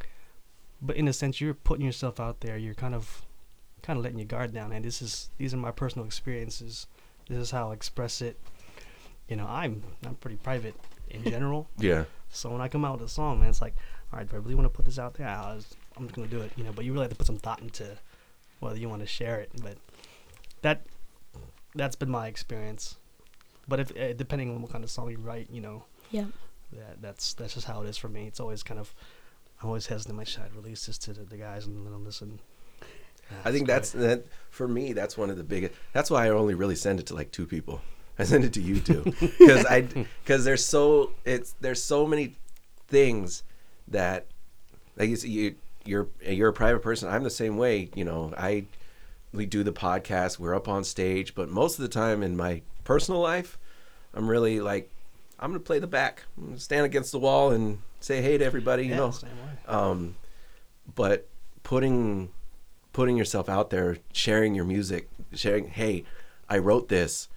[0.81, 2.55] but in a sense, you're putting yourself out there.
[2.57, 3.23] You're kind of,
[3.81, 4.71] kind of letting your guard down.
[4.71, 6.87] And this is these are my personal experiences.
[7.29, 8.37] This is how I express it.
[9.29, 10.75] You know, I'm I'm pretty private
[11.09, 11.67] in general.
[11.77, 12.05] Yeah.
[12.29, 13.75] so when I come out with a song, man, it's like,
[14.11, 15.27] all right, do I really want to put this out there?
[15.27, 16.51] I was, I'm just gonna do it.
[16.55, 17.87] You know, but you really have to put some thought into
[18.59, 19.51] whether you want to share it.
[19.61, 19.77] But
[20.61, 20.85] that
[21.75, 22.97] that's been my experience.
[23.67, 26.25] But if uh, depending on what kind of song you write, you know, Yeah.
[26.73, 28.27] that that's that's just how it is for me.
[28.27, 28.93] It's always kind of
[29.61, 30.17] I'm always hesitant.
[30.17, 32.39] Like, should I release this to the, the guys and let them listen?
[33.45, 34.93] I think that's that for me.
[34.93, 35.73] That's one of the biggest.
[35.91, 37.81] That's why I only really send it to like two people.
[38.19, 42.35] I send it to you two because I because there's so it's there's so many
[42.87, 43.43] things
[43.87, 44.27] that
[44.97, 45.55] like you, you
[45.85, 47.09] you're you're a private person.
[47.09, 47.89] I'm the same way.
[47.95, 48.65] You know, I
[49.33, 50.39] we do the podcast.
[50.39, 53.57] We're up on stage, but most of the time in my personal life,
[54.13, 54.91] I'm really like
[55.39, 56.23] I'm gonna play the back.
[56.37, 58.83] I'm gonna stand against the wall and say hey to everybody.
[58.83, 59.75] You yeah, know, same way.
[59.75, 60.15] um,
[60.95, 61.27] but
[61.63, 62.29] putting
[62.93, 66.05] putting yourself out there, sharing your music, sharing, hey,
[66.49, 67.27] I wrote this.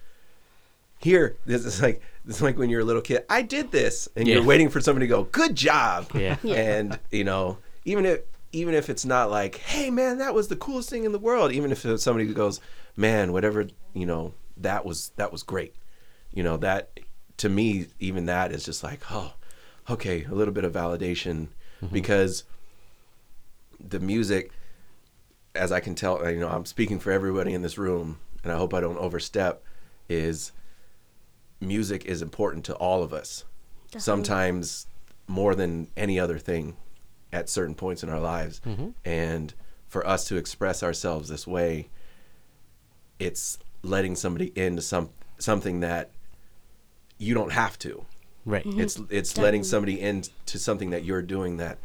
[0.99, 3.23] Here, this is like this is like when you're a little kid.
[3.29, 6.37] I did this, and you're waiting for somebody to go, "Good job!" Yeah.
[6.41, 6.55] Yeah.
[6.55, 10.55] And you know, even if even if it's not like, "Hey, man, that was the
[10.55, 12.59] coolest thing in the world," even if somebody goes,
[12.95, 15.75] "Man, whatever," you know, that was that was great.
[16.33, 16.89] You know, that
[17.37, 19.33] to me, even that is just like, oh,
[19.89, 21.47] okay, a little bit of validation
[21.81, 21.93] mm-hmm.
[21.93, 22.43] because
[23.79, 24.51] the music,
[25.57, 28.51] as I can tell, uh, you know, I'm speaking for everybody in this room, and
[28.51, 29.63] I hope I don't overstep,
[30.07, 30.51] is
[31.59, 33.43] music is important to all of us.
[33.87, 34.01] Definitely.
[34.01, 34.87] Sometimes
[35.27, 36.75] more than any other thing.
[37.33, 38.93] at certain points in our lives, Mhm.
[39.03, 39.53] and
[39.89, 41.89] for us to express ourselves this way,
[43.19, 46.09] it's letting somebody into some something that
[47.17, 48.05] you don't have to.
[48.45, 48.63] Right.
[48.65, 48.79] Mm-hmm.
[48.79, 51.79] It's it's letting somebody into something that you're doing that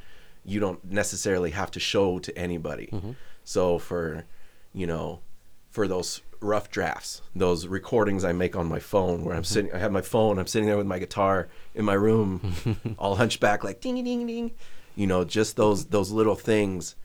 [0.44, 2.88] you don't necessarily have to show to anybody.
[2.92, 3.10] Mm-hmm.
[3.44, 4.24] So for
[4.72, 5.20] you know,
[5.70, 9.78] for those rough drafts, those recordings I make on my phone where I'm sitting I
[9.78, 12.54] have my phone, I'm sitting there with my guitar in my room,
[12.98, 14.52] all hunchback like ding ding ding.
[14.96, 16.96] You know, just those those little things,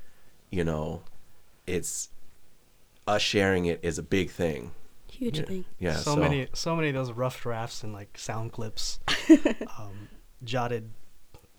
[0.50, 1.02] you know,
[1.65, 2.10] it's
[3.08, 4.71] us sharing it is a big thing.
[5.10, 5.45] Huge Yeah.
[5.45, 5.65] thing.
[5.80, 5.95] Yeah.
[5.95, 9.00] so, many, so many of those rough drafts and like sound clips,
[9.78, 10.10] um,
[10.43, 10.91] jotted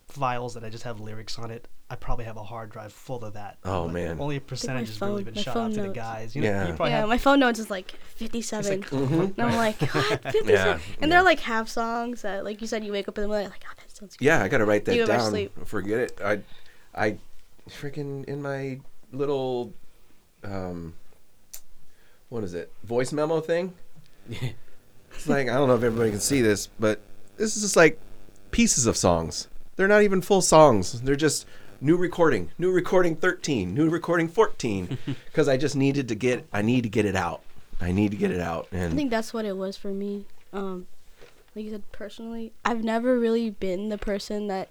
[0.09, 1.67] files that I just have lyrics on it.
[1.91, 3.57] I probably have a hard drive full of that.
[3.65, 4.21] Oh, Like, man.
[4.21, 6.37] Only a percentage has really been shot phone out to the guys.
[6.37, 6.69] You know, Yeah.
[6.69, 8.81] you probably yeah, have, my phone notes is like 57.
[8.83, 10.23] it's like, and I'm like, what?
[10.23, 10.45] 57?
[10.49, 11.07] Yeah, and yeah.
[11.09, 13.65] they're like half songs that, like you said, you wake up in the morning, like,
[13.67, 14.25] oh, that sounds good.
[14.25, 15.31] Yeah, I gotta write that You ever down.
[15.31, 15.67] sleep?
[15.67, 16.21] Forget it.
[16.23, 16.41] I,
[16.95, 17.17] I,
[17.71, 18.81] freaking in my
[19.13, 19.73] little,
[20.45, 20.93] um,
[22.29, 22.71] what is it?
[22.85, 23.75] Voice memo thing.
[25.11, 27.01] It's like I don't know if everybody can see this, but
[27.39, 27.99] this is just like
[28.53, 29.49] pieces of songs.
[29.75, 31.01] They're not even full songs.
[31.01, 31.45] They're just
[31.81, 36.63] new recording, new recording 13, new recording 14 because I just needed to get I
[36.63, 37.43] need to get it out.
[37.81, 40.27] I need to get it out and I think that's what it was for me.
[40.53, 40.87] Um,
[41.55, 44.69] like you said, personally, I've never really been the person that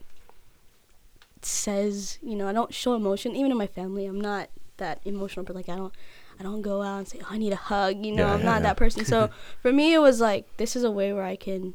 [1.41, 3.35] says, you know, I don't show emotion.
[3.35, 5.45] Even in my family, I'm not that emotional.
[5.45, 5.93] But like, I don't,
[6.39, 8.05] I don't go out and say, oh, I need a hug.
[8.05, 8.59] You know, Yeah, I'm yeah, not yeah.
[8.61, 9.05] that person.
[9.05, 9.29] So
[9.61, 11.73] for me, it was like this is a way where I can.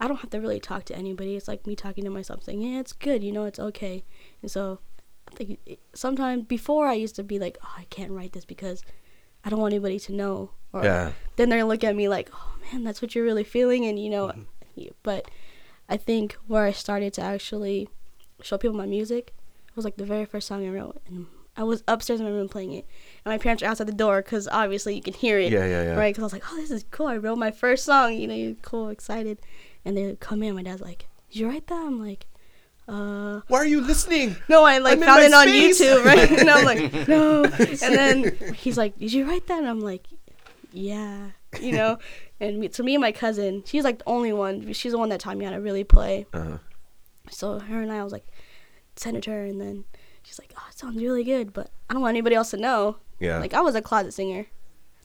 [0.00, 1.36] I don't have to really talk to anybody.
[1.36, 3.22] It's like me talking to myself, saying, "Yeah, it's good.
[3.22, 4.04] You know, it's okay."
[4.42, 4.80] And so,
[5.30, 8.44] I think it, sometimes before I used to be like, "Oh, I can't write this
[8.44, 8.82] because
[9.44, 11.12] I don't want anybody to know." Or yeah.
[11.36, 14.10] then they're look at me like, "Oh man, that's what you're really feeling," and you
[14.10, 14.42] know, mm-hmm.
[14.76, 15.30] y- but
[15.88, 17.88] I think where I started to actually
[18.42, 19.32] show people my music
[19.76, 21.26] was like the very first song I wrote, and
[21.56, 22.86] I was upstairs in my room playing it,
[23.24, 25.82] and my parents were outside the door because obviously you can hear it, Yeah, yeah,
[25.84, 25.94] yeah.
[25.94, 26.12] right?
[26.14, 27.06] Because I was like, "Oh, this is cool!
[27.06, 29.38] I wrote my first song," you know, you're cool, excited,
[29.84, 30.54] and they come in.
[30.54, 32.26] My dad's like, "Did you write that?" I'm like,
[32.88, 34.36] "Uh." Why are you listening?
[34.48, 35.80] No, I like I'm found it on space.
[35.80, 36.30] YouTube, right?
[36.40, 37.44] and I'm like, no.
[37.44, 39.58] And then he's like, did you write that?
[39.58, 40.06] And I'm like,
[40.72, 41.28] yeah,
[41.60, 41.98] you know.
[42.40, 44.72] And me, so me and my cousin, she's like the only one.
[44.72, 46.26] She's the one that taught me how to really play.
[46.32, 46.58] Uh,
[47.30, 48.26] So her and I was like,
[48.96, 49.84] sent it to her, and then
[50.24, 52.96] she's like, oh, it sounds really good, but I don't want anybody else to know.
[53.20, 53.38] yeah.
[53.38, 54.46] Like I was a closet singer.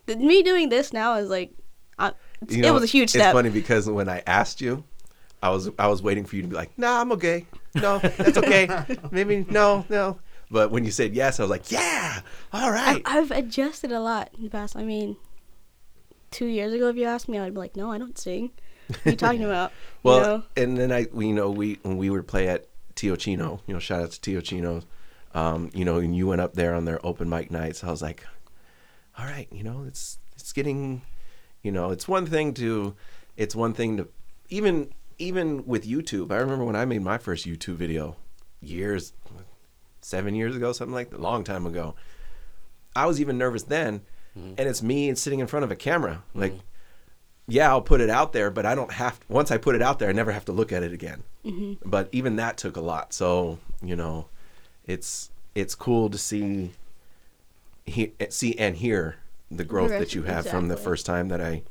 [0.07, 1.51] The, me doing this now is like,
[1.99, 2.13] I,
[2.47, 3.27] You it was a huge step.
[3.27, 4.83] It's funny because when I asked you,
[5.43, 7.45] I was I was waiting for you to be like, "Nah, I'm okay.
[7.75, 8.69] No, that's okay.
[9.11, 10.19] Maybe no, no."
[10.51, 12.21] But when you said yes, I was like, "Yeah,
[12.53, 14.75] all right." I've adjusted a lot in the past.
[14.75, 15.17] I mean,
[16.31, 18.51] two years ago, if you asked me, I'd be like, no, I don't sing.
[18.87, 19.71] What are you talking about?
[20.03, 20.43] well, you know?
[20.57, 23.73] and then I, we, you know, we when we would play at Tio Chino, you
[23.73, 24.81] know, shout out to Tio Chino,
[25.33, 27.83] um, you know, and you went up there on their open mic nights.
[27.83, 28.25] I was like,
[29.17, 31.01] "All right, you know, it's it's getting,
[31.63, 32.95] you know, it's one thing to,
[33.37, 34.07] it's one thing to,
[34.49, 36.31] even even with YouTube.
[36.31, 38.15] I remember when I made my first YouTube video,
[38.61, 39.13] years,
[40.01, 41.93] seven years ago, something like that, a long time ago.
[42.95, 43.99] I was even nervous then,
[44.37, 44.53] mm-hmm.
[44.57, 46.23] and it's me sitting in front of a camera.
[46.29, 46.39] Mm-hmm.
[46.39, 46.53] Like,
[47.47, 49.19] yeah, I'll put it out there, but I don't have.
[49.27, 51.23] once I put it out there, I never have to look at it again.
[51.45, 51.87] Mm-hmm.
[51.87, 53.13] But even that took a lot.
[53.13, 54.27] So you know,
[54.85, 56.71] it's it's cool to see,
[57.85, 59.17] he, see and hear
[59.51, 61.63] the growth that you have from the first time that I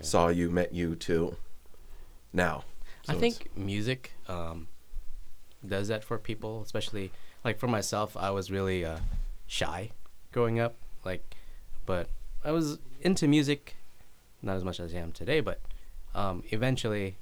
[0.00, 1.36] saw you, met you to
[2.32, 2.64] now.
[3.08, 4.68] I So it's- think music um,
[5.66, 7.10] does that for people, especially
[7.44, 8.16] like for myself.
[8.16, 8.98] I was really uh,
[9.46, 9.90] shy
[10.32, 11.34] growing up, like,
[11.86, 12.08] but
[12.44, 13.76] I was into music,
[14.42, 15.40] not as much as I am today.
[15.40, 15.60] But
[16.14, 17.16] um, eventually,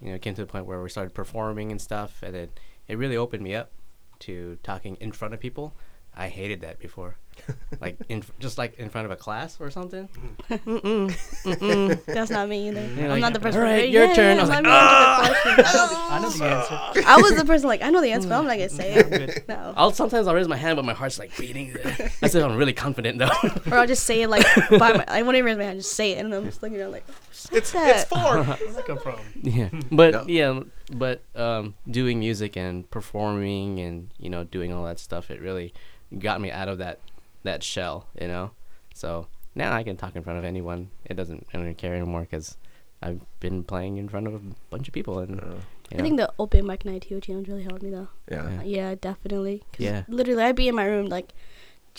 [0.00, 2.58] you know, it came to the point where we started performing and stuff, and it
[2.88, 3.70] it really opened me up
[4.20, 5.72] to talking in front of people.
[6.16, 7.16] I hated that before,
[7.80, 10.08] like in just like in front of a class or something.
[10.48, 12.80] That's not me either.
[12.86, 13.60] You're I'm like, not the person.
[13.60, 14.74] "All right, like, your yeah, turn." I was like, me the.
[16.10, 17.02] I know the answer.
[17.06, 19.48] I was the person like, I know the answer, but I'm not gonna say it.
[19.48, 19.74] No.
[19.76, 21.74] I'll sometimes I'll raise my hand, but my heart's like beating.
[22.20, 23.30] That's if I'm really confident though.
[23.70, 25.04] Or I'll just say it like by my.
[25.08, 25.80] I won't even raise my hand.
[25.80, 27.06] Just say it, and I'm just looking around like,
[27.52, 27.96] it's that.
[27.96, 28.42] it's four.
[28.44, 29.16] Where's that come from?
[29.42, 30.50] yeah but Yeah.
[30.54, 30.60] yeah
[30.92, 35.72] but um doing music and performing and you know doing all that stuff it really
[36.18, 36.98] got me out of that
[37.50, 38.50] that shell you know
[38.94, 42.22] so now i can talk in front of anyone it doesn't i don't care anymore
[42.28, 42.56] because
[43.02, 45.40] i've been playing in front of a bunch of people and you
[45.92, 48.08] I know, think the open mic night too challenge really helped me though.
[48.30, 48.58] Yeah.
[48.60, 49.62] Uh, yeah, definitely.
[49.72, 50.02] 'Cause Yeah.
[50.06, 51.32] Literally, I'd be in my room like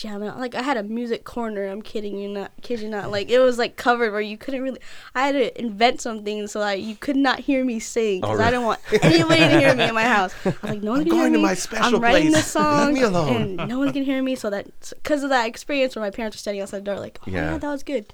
[0.00, 0.38] jamming out.
[0.38, 1.66] Like I had a music corner.
[1.68, 3.10] I'm kidding you not, kid you not.
[3.10, 4.80] Like it was like covered where you couldn't really.
[5.14, 8.42] I had to invent something so that you could not hear me sing because Oh,
[8.42, 8.50] I really?
[8.52, 10.34] didn't want anybody to hear me in my house.
[10.44, 11.42] I was like, no one's hear to me.
[11.42, 12.44] my special I'm writing place.
[12.44, 13.36] this song, Leave me alone.
[13.58, 14.34] and no one's gonna hear me.
[14.36, 17.18] So that because of that experience where my parents were standing outside the door, like,
[17.26, 17.52] oh Yeah.
[17.52, 18.12] yeah, that was good,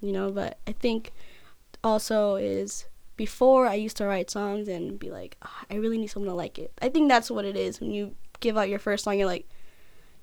[0.00, 0.30] you know.
[0.32, 1.12] But I think
[1.84, 6.08] also is before I used to write songs and be like, "Ah, I really need
[6.08, 6.72] someone to like it.
[6.82, 9.18] I think that's what it is when you give out your first song.
[9.18, 9.48] You're like,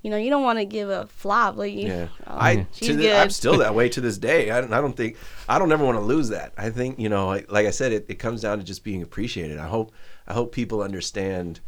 [0.05, 1.57] you know, you don't want to give a flop.
[1.57, 4.51] Like, you, Yeah, oh, I, to the, I'm still that way to this day.
[4.51, 5.17] I don't, I don't think
[5.49, 6.53] I don't ever want to lose that.
[6.55, 9.01] I think you know, like, like I said, it, it comes down to just being
[9.01, 9.57] appreciated.
[9.57, 9.91] I hope
[10.27, 11.59] I hope people understand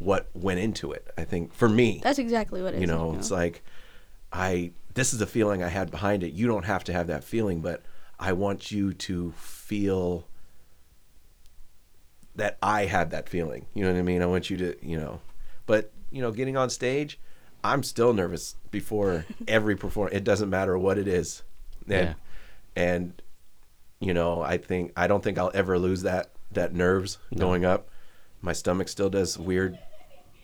[0.00, 1.06] what went into it.
[1.16, 2.80] I think for me, that's exactly what it is.
[2.80, 3.62] you know, it's like
[4.32, 6.32] I this is the feeling I had behind it.
[6.32, 7.84] You don't have to have that feeling, but
[8.18, 10.26] I want you to feel
[12.34, 13.66] that I had that feeling.
[13.74, 14.22] You know what I mean?
[14.22, 15.20] I want you to, you know,
[15.66, 17.20] but you know, getting on stage,
[17.64, 20.14] I'm still nervous before every performance.
[20.16, 21.42] It doesn't matter what it is,
[21.88, 22.14] and Yeah.
[22.76, 23.22] and
[24.00, 27.88] you know, I think I don't think I'll ever lose that that nerves going up.
[28.42, 29.78] My stomach still does weird.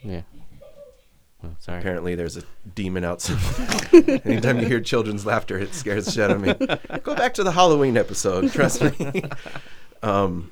[0.03, 0.23] Yeah.
[1.45, 1.79] Oh, sorry.
[1.81, 2.43] Apparently, there's a
[2.75, 3.39] demon outside.
[4.25, 6.55] Anytime you hear children's laughter, it scares the shit out of me.
[7.03, 8.51] Go back to the Halloween episode.
[8.53, 9.23] Trust me.
[10.03, 10.51] um,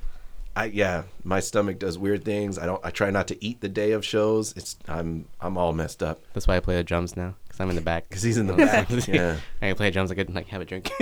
[0.59, 2.59] I yeah, my stomach does weird things.
[2.59, 2.83] I don't.
[2.85, 4.53] I try not to eat the day of shows.
[4.57, 7.69] It's I'm I'm all messed up That's why I play the drums now, because I'm
[7.69, 8.09] in the back.
[8.09, 8.89] because he's in the back.
[9.07, 10.11] yeah, I can play drums.
[10.11, 10.91] I could like have a drink.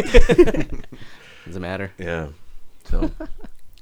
[1.46, 1.92] Doesn't matter.
[1.98, 2.28] yeah.
[2.86, 3.12] So,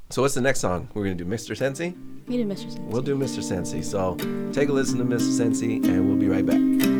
[0.10, 1.26] so what's the next song we're gonna do?
[1.26, 1.58] Mr.
[1.58, 1.94] Sensi.
[2.28, 2.72] We and Mr.
[2.72, 2.80] Sensi.
[2.80, 3.44] We'll do Mr.
[3.44, 3.82] Sensi.
[3.82, 4.16] So
[4.54, 5.32] take a listen to Mr.
[5.38, 6.95] Sensi, and we'll be right back.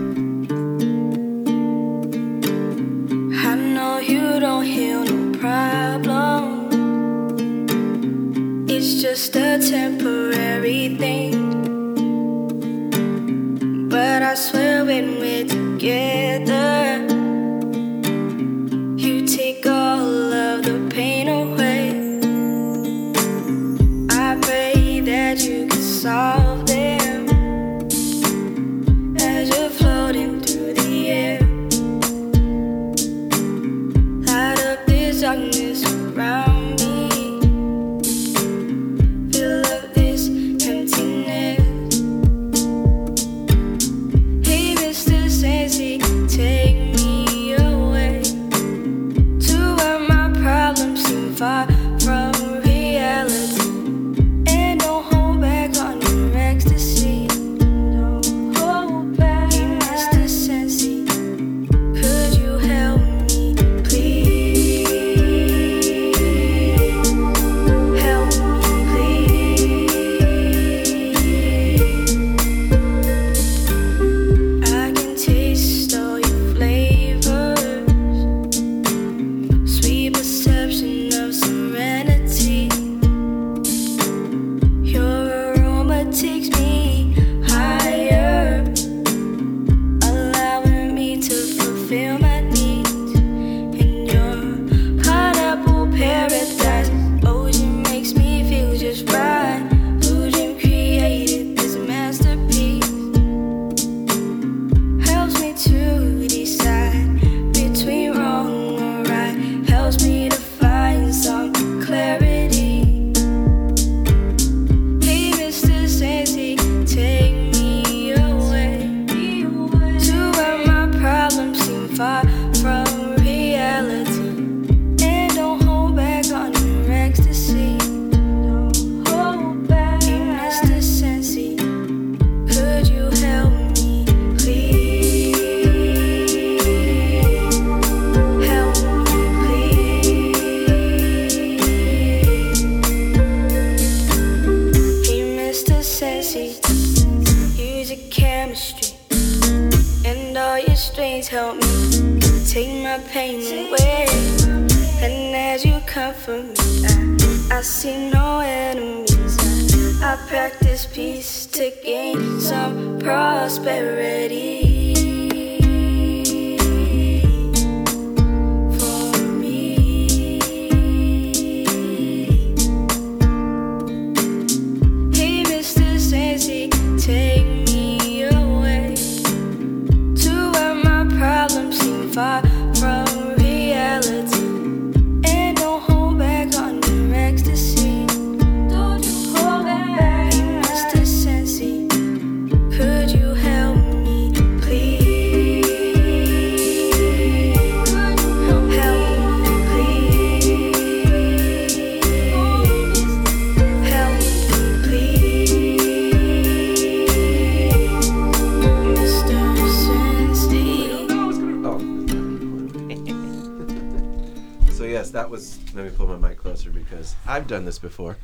[217.46, 218.18] I've done this before.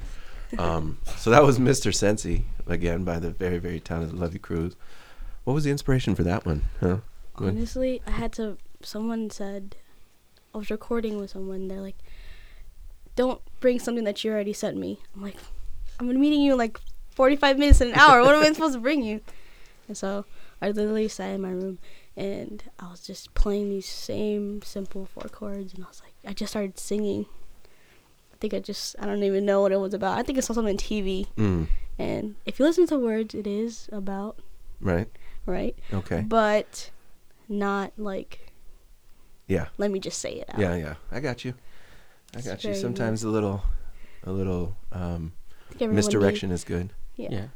[0.57, 1.93] Um, so that was Mr.
[1.93, 4.75] Sensi again by the very very talented Lovey Cruz.
[5.43, 6.63] What was the inspiration for that one?
[6.79, 6.97] Huh?
[7.36, 8.57] Honestly, I had to.
[8.81, 9.75] Someone said,
[10.55, 11.67] I was recording with someone.
[11.67, 11.99] They're like,
[13.15, 15.38] "Don't bring something that you already sent me." I'm like,
[15.99, 16.79] "I'm meeting you in like
[17.12, 18.23] 45 minutes in an hour.
[18.23, 19.21] What am I supposed to bring you?"
[19.88, 20.25] And so
[20.63, 21.77] I literally sat in my room
[22.17, 26.34] and I was just playing these same simple four chords, and I was like, I
[26.34, 27.27] just started singing.
[28.41, 30.17] I think I just, I don't even know what it was about.
[30.17, 31.67] I think I saw something on TV, Mm,
[31.99, 34.39] and if you listen to words, it is about
[34.82, 35.08] right.
[35.45, 36.21] right, Okay.
[36.21, 36.89] but
[37.47, 38.51] not like
[39.47, 39.67] Yeah.
[39.77, 40.60] let me just say it out.
[40.60, 40.75] Yeah.
[40.75, 40.95] Yeah.
[41.12, 41.54] I got you.
[42.34, 42.71] I It's got you.
[42.71, 43.62] very Sometimes a little,
[44.23, 45.34] a little um,
[45.67, 46.93] I think everyone misdirection is good.
[47.17, 47.32] Needs, Yeah.
[47.32, 47.47] yeah.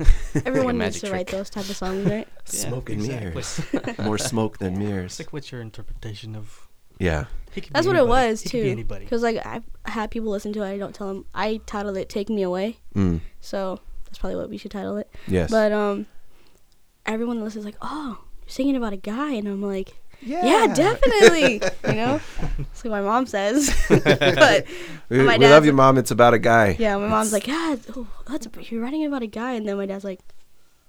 [0.34, 2.26] Like Everyone needs magic to write those type of songs, right?
[2.46, 3.28] Smoke and exactly.
[3.30, 3.98] mirrors.
[4.04, 5.12] More smoke than mirrors.
[5.12, 6.66] It's like what's your interpretation of?
[7.00, 7.24] Yeah.
[7.52, 8.84] He That's what it was He too.
[8.84, 10.70] Because like I've had people listen to it.
[10.70, 11.24] I don't tell them.
[11.34, 13.20] I titled it "Take Me Away," Mm.
[13.40, 15.10] so that's probably what we should title it.
[15.26, 15.50] Yes.
[15.50, 16.06] But um,
[17.06, 20.68] everyone that listens is like, "Oh, you're singing about a guy," and I'm like, "Yeah,
[20.72, 21.54] definitely."
[21.88, 22.20] you know,
[22.58, 23.74] it's like my mom says.
[23.88, 24.66] but
[25.08, 25.98] We, my we love your mom.
[25.98, 26.76] It's about a guy.
[26.78, 29.86] yeah, my mom's like, "Yeah, oh, that's you're writing about a guy," and then my
[29.86, 30.20] dad's like,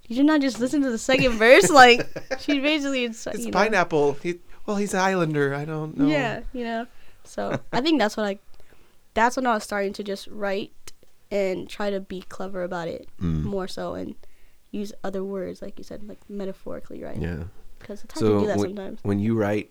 [0.06, 2.06] "You did not just listen to the second verse." Like,
[2.38, 4.12] she basically it's, It's you know, pineapple.
[4.22, 5.54] He, well, he's an islander.
[5.54, 6.06] I don't know.
[6.06, 6.86] Yeah, you know.
[7.24, 8.38] So I think that's what I.
[9.14, 10.92] That's when I was starting to just write
[11.30, 13.42] and try to be clever about it Mm.
[13.42, 14.14] more so and
[14.70, 17.16] use other words, like you said, like metaphorically, right?
[17.20, 17.44] Yeah.
[17.78, 18.98] Because it's hard So to do that when, sometimes.
[19.02, 19.70] when you write,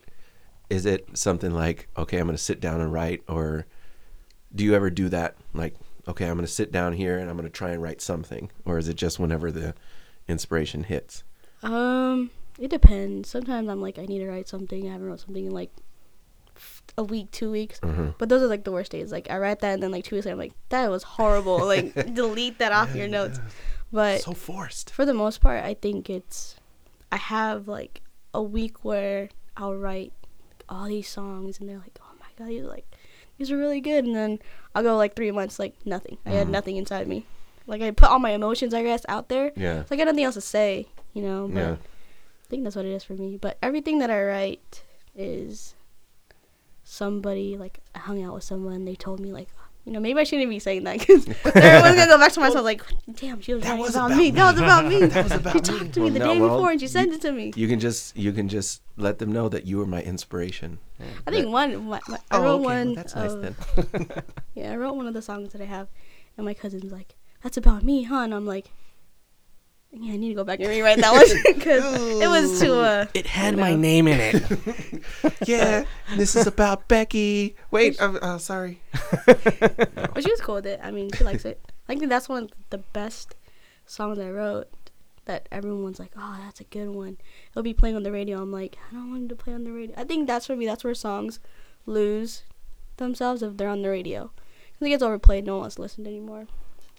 [0.70, 3.66] is it something like, okay, I'm going to sit down and write, or
[4.54, 5.36] do you ever do that?
[5.54, 5.76] Like,
[6.08, 8.52] okay, I'm going to sit down here and I'm going to try and write something,
[8.66, 9.74] or is it just whenever the
[10.28, 11.24] inspiration hits?
[11.64, 12.30] Um,
[12.62, 13.28] it depends.
[13.30, 14.88] Sometimes I'm like, I need to write something.
[14.88, 15.72] I haven't wrote something in like
[16.98, 17.80] a week, two weeks.
[17.80, 18.16] Mhm.
[18.18, 19.12] But those are like the worst days.
[19.12, 21.66] Like I write that and then like two weeks later, I'm like, that was horrible.
[21.66, 23.40] like delete that off your notes.
[23.92, 24.90] But so forced.
[24.92, 26.56] for the most part, I think it's
[27.12, 28.02] I have like
[28.34, 30.14] a week where I'll write
[30.70, 32.86] all these songs and they're like, oh my god, these are like
[33.38, 34.40] these are really good, and then
[34.76, 36.18] I'll go like three months like nothing.
[36.26, 36.52] I had Mhm.
[36.52, 37.26] nothing inside me.
[37.68, 39.52] Like I put all my emotions, I guess, out there.
[39.56, 39.84] Yeah.
[39.86, 41.48] So I got nothing else to say, you know.
[41.52, 41.76] But Yeah.
[42.52, 43.38] I think that's what it is for me.
[43.38, 44.84] But everything that I write
[45.16, 45.74] is
[46.84, 48.84] somebody like I hung out with someone.
[48.84, 49.48] They told me like,
[49.86, 51.46] you know, maybe I shouldn't be saying that because everyone's
[51.96, 52.84] gonna go back to myself like,
[53.14, 54.32] damn, she was That writing was about, about me.
[54.32, 55.00] That was about me.
[55.08, 55.80] That was about she me.
[55.80, 57.32] talked to me Well, the no, day well, before and she sent you- it to
[57.32, 57.54] me.
[57.56, 60.80] You can just you can just let them know that you were my inspiration.
[61.26, 61.86] I think one.
[61.88, 62.66] My, my, I Oh, wrote okay.
[62.66, 62.94] Well, one.
[62.96, 63.56] that's nice of- then.
[64.56, 65.88] Yeah, I wrote one of the songs that I have,
[66.36, 68.72] and my cousin's like, "That's about me, huh?" And I'm like,
[69.94, 71.26] "Yeah, I need to go back and rewrite that one
[71.56, 73.78] because it was too." Uh, It had You my know.
[73.78, 75.04] name in it.
[75.48, 75.84] yeah,
[76.16, 77.56] this is about Becky.
[77.72, 78.82] Wait, I'm uh, sorry.
[79.26, 80.80] but she was cool with it.
[80.84, 81.60] I mean, she likes it.
[81.90, 83.36] I think that's one of the best
[83.86, 84.68] songs I wrote.
[85.26, 87.18] That everyone's like, "Oh, that's a good one."
[87.52, 88.42] It'll be playing on the radio.
[88.42, 89.96] I'm like, I don't want it to play on the radio.
[89.98, 90.66] I think that's for me.
[90.66, 91.40] That's where songs
[91.86, 92.44] lose
[92.98, 94.32] themselves if they're on the radio.
[94.74, 95.46] Because it gets overplayed.
[95.46, 96.48] No one wants to listen to it anymore.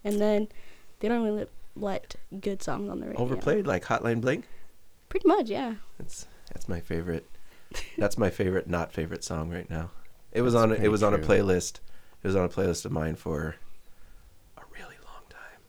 [0.04, 0.48] And then
[1.00, 3.20] they don't really let good songs on the radio.
[3.20, 4.44] Overplayed like Hotline Bling.
[5.08, 5.74] Pretty much, yeah.
[5.98, 7.26] That's that's my favorite.
[7.98, 9.90] That's my favorite not favorite song right now.
[10.32, 11.80] It was That's on a, it pretty was on a playlist.
[12.22, 13.56] It was on a playlist of mine for
[14.56, 15.60] a really long time.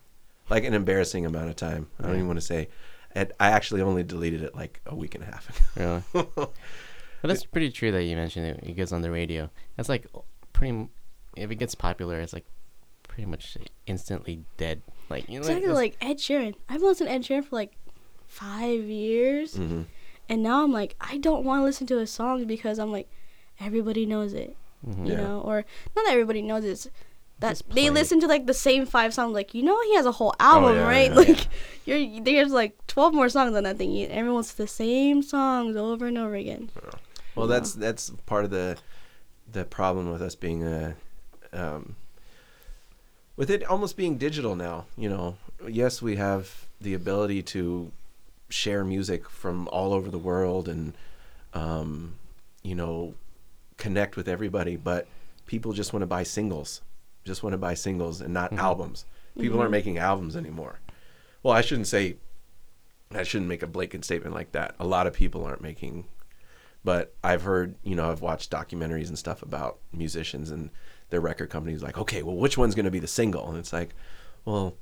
[0.50, 1.88] Like an embarrassing amount of time.
[1.98, 2.16] I don't Yeah.
[2.18, 2.68] even want to say.
[3.16, 6.02] And I actually only deleted it like a week and a half Really?
[6.24, 6.52] ago.
[7.22, 8.60] But that's pretty true that you mentioned it.
[8.64, 9.48] It gets on the radio.
[9.76, 10.06] That's like
[10.52, 10.88] pretty.
[11.36, 12.44] If it gets popular, it's like
[13.08, 13.56] pretty much
[13.86, 14.82] instantly dead.
[15.10, 16.54] Like you know, Exactly it's- like Ed Sheeran.
[16.68, 17.72] I've listened to Ed Sheeran for like
[18.26, 19.56] five years.
[19.56, 19.82] hmm
[20.28, 23.08] And now I'm like, I don't want to listen to his songs because I'm like,
[23.60, 24.56] everybody knows it.
[24.86, 25.06] Mhm.
[25.06, 25.20] You Yeah.
[25.20, 25.40] know?
[25.40, 26.70] Or not that everybody knows it.
[26.70, 26.88] It's
[27.40, 29.34] that they listen to like the same five songs.
[29.34, 31.10] Like, you know, he has a whole album, Oh, yeah, right?
[31.10, 31.46] yeah, like,
[31.84, 33.92] you're there's like 12 more songs on that thing.
[33.92, 36.70] You- Everyone's the same songs over and over again.
[37.34, 37.54] Well, Yeah.
[37.56, 38.78] that's that's part of the
[39.52, 40.96] the problem with us being a
[41.52, 41.96] um,
[43.36, 44.86] with it almost being digital now.
[44.96, 45.36] You know,
[45.68, 47.90] yes, we have the ability to
[48.48, 50.92] share music from all over the world and
[51.54, 52.14] um,
[52.62, 53.14] you know
[53.76, 55.06] connect with everybody, but
[55.46, 56.80] people just want to buy singles,
[57.24, 59.04] just want to buy singles and not albums.
[59.38, 60.78] People aren't making albums anymore.
[61.42, 62.16] Well, I shouldn't say.
[63.12, 64.74] I shouldn't make a blatant statement like that.
[64.80, 66.06] A lot of people aren't making
[66.84, 70.68] but I've heard, you know, I've watched documentaries and stuff about musicians and
[71.10, 73.48] their record company's like, okay, well, which one's going to be the single?
[73.48, 73.94] And it's like,
[74.44, 74.76] well,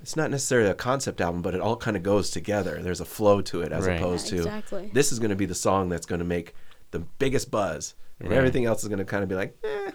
[0.00, 2.80] it's not necessarily a concept album, but it all kind of goes together.
[2.82, 3.96] There's a flow to it as Right.
[4.00, 6.54] opposed Yeah, to this is going to be the song that's going to make
[6.90, 8.36] the biggest buzz, and Right.
[8.38, 9.90] everything else is gonna kind of be like, eh.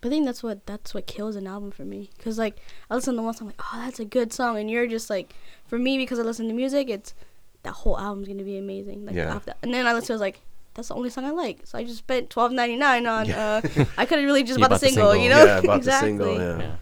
[0.00, 2.10] But I think that's what that's what kills an album for me.
[2.18, 2.58] Cause like
[2.90, 5.34] I listen to one song, like oh that's a good song, and you're just like,
[5.66, 7.14] for me because I listen to music, it's
[7.62, 9.06] that whole album's gonna be amazing.
[9.06, 9.34] Like Yeah.
[9.34, 10.40] after, and then I listen to it, I was like,
[10.74, 11.60] that's the only song I like.
[11.64, 13.26] So I just spent twelve ninety nine on.
[13.26, 13.60] Yeah.
[13.64, 15.16] Uh, I could have really just You bought the bought the single, single.
[15.24, 15.44] you know?
[15.44, 16.12] yeah, I bought exactly.
[16.16, 16.38] the single.
[16.38, 16.76] Yeah, Yeah,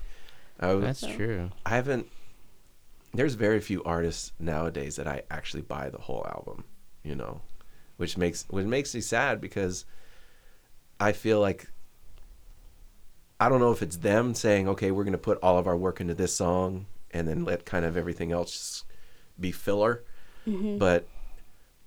[0.60, 1.50] I, w- that's true.
[1.66, 2.08] I haven't.
[3.14, 6.64] There's very few artists nowadays that I actually buy the whole album,
[7.02, 7.42] you know,
[7.98, 9.84] which makes which makes me sad because
[10.98, 11.68] I feel like
[13.40, 15.76] I don't know if it's them saying, okay, we're going to put all of our
[15.76, 18.84] work into this song and then let kind of everything else
[19.38, 20.04] be filler.
[20.46, 21.06] But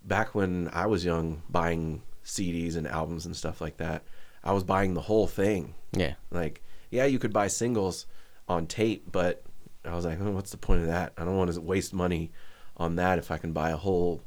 [0.05, 4.03] back when I was young, buying CDs and albums and stuff like that,
[4.43, 5.73] I was buying the whole thing.
[5.91, 8.05] Yeah, Like, yeah, you could buy singles
[8.47, 9.43] on tape, but
[9.83, 11.13] I was like, oh, what's the point of that?
[11.17, 12.31] I don't want to waste money
[12.77, 14.21] on that if I can buy a whole,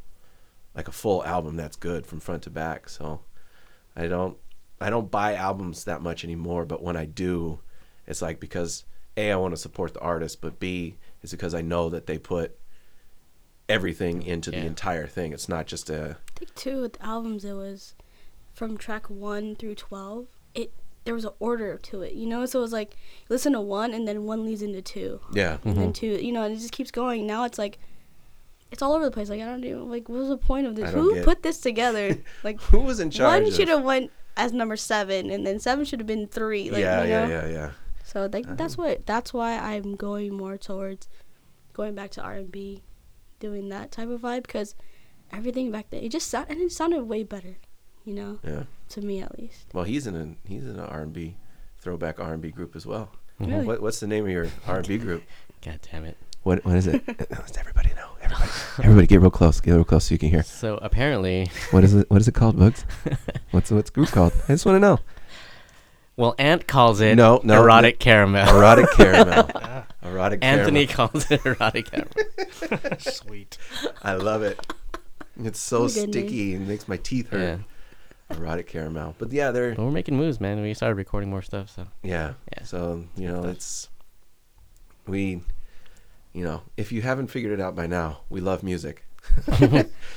[0.74, 2.88] like a full album that's good from front to back.
[2.88, 3.20] So
[3.94, 4.36] I don't,
[4.80, 6.64] I don't buy albums that much anymore.
[6.64, 7.60] But when I do,
[8.06, 8.84] it's like because
[9.16, 12.18] a I want to support the artist, but b is because I know that they
[12.18, 12.58] put
[13.68, 15.32] everything into the entire thing.
[15.32, 17.94] It's not just a I think too with albums it was
[18.54, 20.26] from track one through twelve.
[20.54, 20.72] It
[21.04, 22.44] there was an order to it, you know.
[22.46, 22.96] So it was like
[23.28, 25.58] listen to one and then one leads into two, yeah.
[25.64, 27.26] and then two, you know, and it just keeps going.
[27.26, 27.78] Now it's like
[28.70, 29.28] it's all over the place.
[29.30, 30.90] Like I don't even like what was the point of this?
[30.92, 32.16] Who get- put this together?
[32.44, 33.42] Like Who was in charge?
[33.42, 36.70] one of- should have went as number seven, and then seven should have been three.
[36.70, 37.32] Like, yeah, you yeah, know?
[37.32, 37.70] yeah, yeah.
[38.04, 38.88] So like that's Uh-huh.
[38.88, 41.08] what that's why I'm going more towards
[41.72, 42.82] going back to R and B,
[43.40, 44.74] doing that type of vibe because
[45.32, 47.56] everything back then it just sounded and it sounded way better,
[48.04, 48.64] you know, Yeah.
[48.90, 49.66] to me at least.
[49.72, 51.36] Well, he's in an he's in an R and B
[51.78, 53.10] throwback R and B group as well.
[53.38, 53.64] Really?
[53.64, 55.22] What, what's the name of your R and B group?
[55.64, 56.16] God damn it.
[56.42, 57.04] What what is it?
[57.28, 58.04] Does everybody know?
[58.20, 58.50] Everybody,
[58.82, 59.60] everybody, get real close.
[59.60, 60.42] Get real close so you can hear.
[60.42, 62.10] So apparently, What is it?
[62.10, 62.84] What is it called, Bugs?
[63.52, 64.32] What's what's the group called?
[64.44, 64.98] I just want to know.
[66.16, 68.46] well, Ant calls it No, no, erotic caramel.
[68.48, 69.77] Erotic caramel.
[70.10, 71.08] Erotic Anthony caramel.
[71.10, 72.98] calls it erotic caramel.
[72.98, 73.58] sweet.
[74.02, 74.58] I love it.
[75.42, 77.38] It's so What sticky and makes my teeth Yeah.
[77.38, 77.60] hurt.
[78.38, 79.14] Erotic caramel.
[79.18, 80.60] But yeah, they're But we're making moves, man.
[80.60, 82.34] We started recording more stuff, so Yeah.
[82.56, 82.64] Yeah.
[82.64, 83.88] So, you know, it's
[85.06, 85.42] we
[86.34, 89.04] you know, if you haven't figured it out by now, we love music.
[89.46, 89.60] That's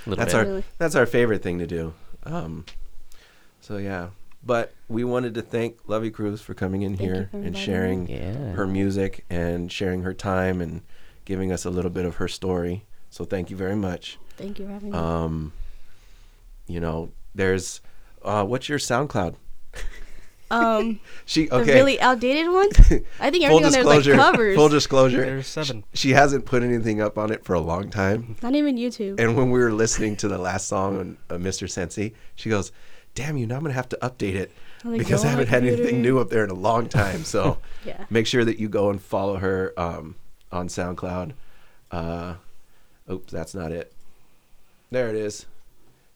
[0.05, 0.33] bit.
[0.33, 0.63] our Really.
[0.77, 1.93] that's our favorite thing to do.
[2.23, 2.65] Um
[3.61, 4.09] so yeah.
[4.43, 8.51] But we wanted to thank Lovey Cruz for coming in Thank here and sharing yeah.
[8.53, 10.81] her music and sharing her time and
[11.25, 12.85] giving us a little bit of her story.
[13.11, 14.17] So thank you very much.
[14.37, 14.97] Thank you for having me.
[14.97, 15.53] Um
[16.67, 17.81] you know, there's
[18.23, 19.35] uh what's your SoundCloud?
[20.51, 21.75] Um, She the okay.
[21.75, 22.67] really outdated one.
[23.21, 24.15] I think full everything on there is like disclosure.
[24.15, 24.55] covers.
[24.57, 25.25] full disclosure.
[25.25, 25.85] There's seven.
[25.93, 28.35] She hasn't put anything up on it for a long time.
[28.43, 29.17] Not even YouTube.
[29.17, 31.69] And when we were listening to the last song on uh, Mr.
[31.69, 32.73] Sensi, she goes,
[33.15, 33.45] "Damn you!
[33.47, 34.51] Now I'm gonna have to update it
[34.83, 37.57] like, because I haven't my had anything new up there in a long time." So
[37.85, 38.05] Yeah.
[38.09, 40.15] make sure that you go and follow her um,
[40.51, 41.33] on SoundCloud.
[41.91, 42.35] Uh,
[43.09, 43.93] oops, that's not it.
[44.91, 45.45] There it is.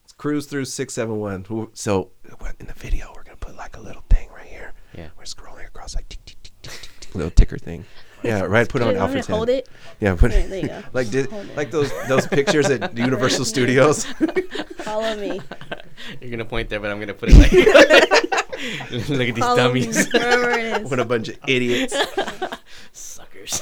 [0.04, 1.46] It's Cruz Through Six Seven One.
[1.74, 2.12] So
[2.60, 4.74] in the video, we're gonna put like a little thing right here.
[4.93, 5.10] Yeah.
[5.18, 7.86] We're scrolling across like tick, tick, tick, tick, tick, tick, little ticker thing.
[8.26, 8.68] Yeah, right.
[8.68, 9.70] Put it on Wait, want Alfred's to hold it.
[10.00, 10.84] Yeah, put There, there you go.
[10.94, 11.56] like did, it.
[11.56, 14.06] like those those pictures at Universal Studios.
[14.80, 15.40] Follow me.
[16.22, 17.52] You're gonna point there, but I'm gonna put it like.
[19.10, 20.90] Look at these Follow dummies, me wherever it is.
[20.90, 21.96] what a bunch of idiots.
[22.92, 23.62] suckers.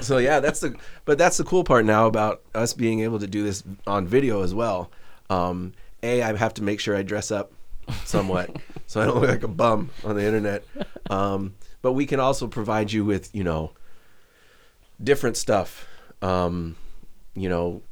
[0.00, 3.26] So yeah, that's the but that's the cool part now about us being able to
[3.26, 4.90] do this on video as well.
[5.30, 7.52] Um, a, I have to make sure I dress up
[8.04, 8.54] somewhat
[8.86, 10.64] so I don't look like a bum on the internet.
[11.10, 13.72] Um, but we can also provide you with you know
[15.02, 15.86] different stuff.
[16.22, 16.76] Um,
[17.34, 17.82] you know,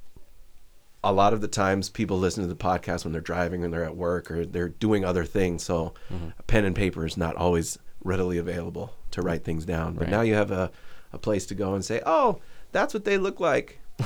[1.04, 3.84] a lot of the times people listen to the podcast when they're driving and they're
[3.84, 5.62] at work or they're doing other things.
[5.62, 5.94] So
[6.38, 9.94] a pen and paper is not always readily available to write things down.
[9.94, 10.10] But Right.
[10.10, 10.70] now you have a,
[11.12, 12.40] a place to go and say, oh,
[12.72, 13.78] that's what they look like.
[14.00, 14.04] I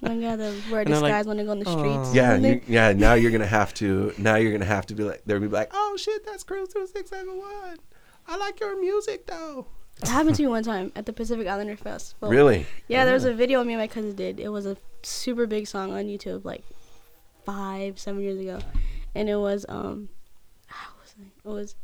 [0.00, 2.14] gotta wear And they're like, disguise when I go on the streets.
[2.14, 2.92] Yeah, you, yeah.
[2.92, 4.14] Now you're gonna have to.
[4.16, 5.22] Now you're gonna have to be like.
[5.26, 7.76] They'll be like, oh shit, that's Cruz Two Six Seven One.
[8.26, 9.66] I like your music though.
[10.02, 12.28] It happened to me one time at the Pacific Islander Festival.
[12.28, 12.66] Really?
[12.88, 14.38] Yeah, there was a video me and my cousin did.
[14.38, 16.62] It was a super big song on YouTube, like
[17.44, 18.58] five, seven years ago,
[19.14, 20.08] and it was um,
[20.66, 21.48] how was it?
[21.48, 21.74] It was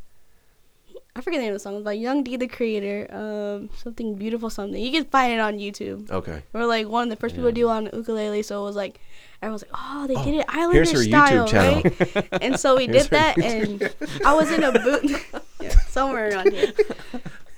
[1.15, 1.73] I forget the name of the song.
[1.73, 3.07] It was by Young D, the creator.
[3.13, 4.81] Um, something beautiful, something.
[4.81, 6.09] You can find it on YouTube.
[6.09, 6.41] Okay.
[6.53, 8.75] We're like one of the first people to do it on ukulele, so it was
[8.75, 8.99] like
[9.41, 11.81] everyone's like, "Oh, they Oh, did it Islander style, YouTube channel.
[12.15, 13.93] right?" and so we Here's did that, and
[14.25, 15.03] I was in a boot
[15.61, 16.73] yeah, somewhere around here.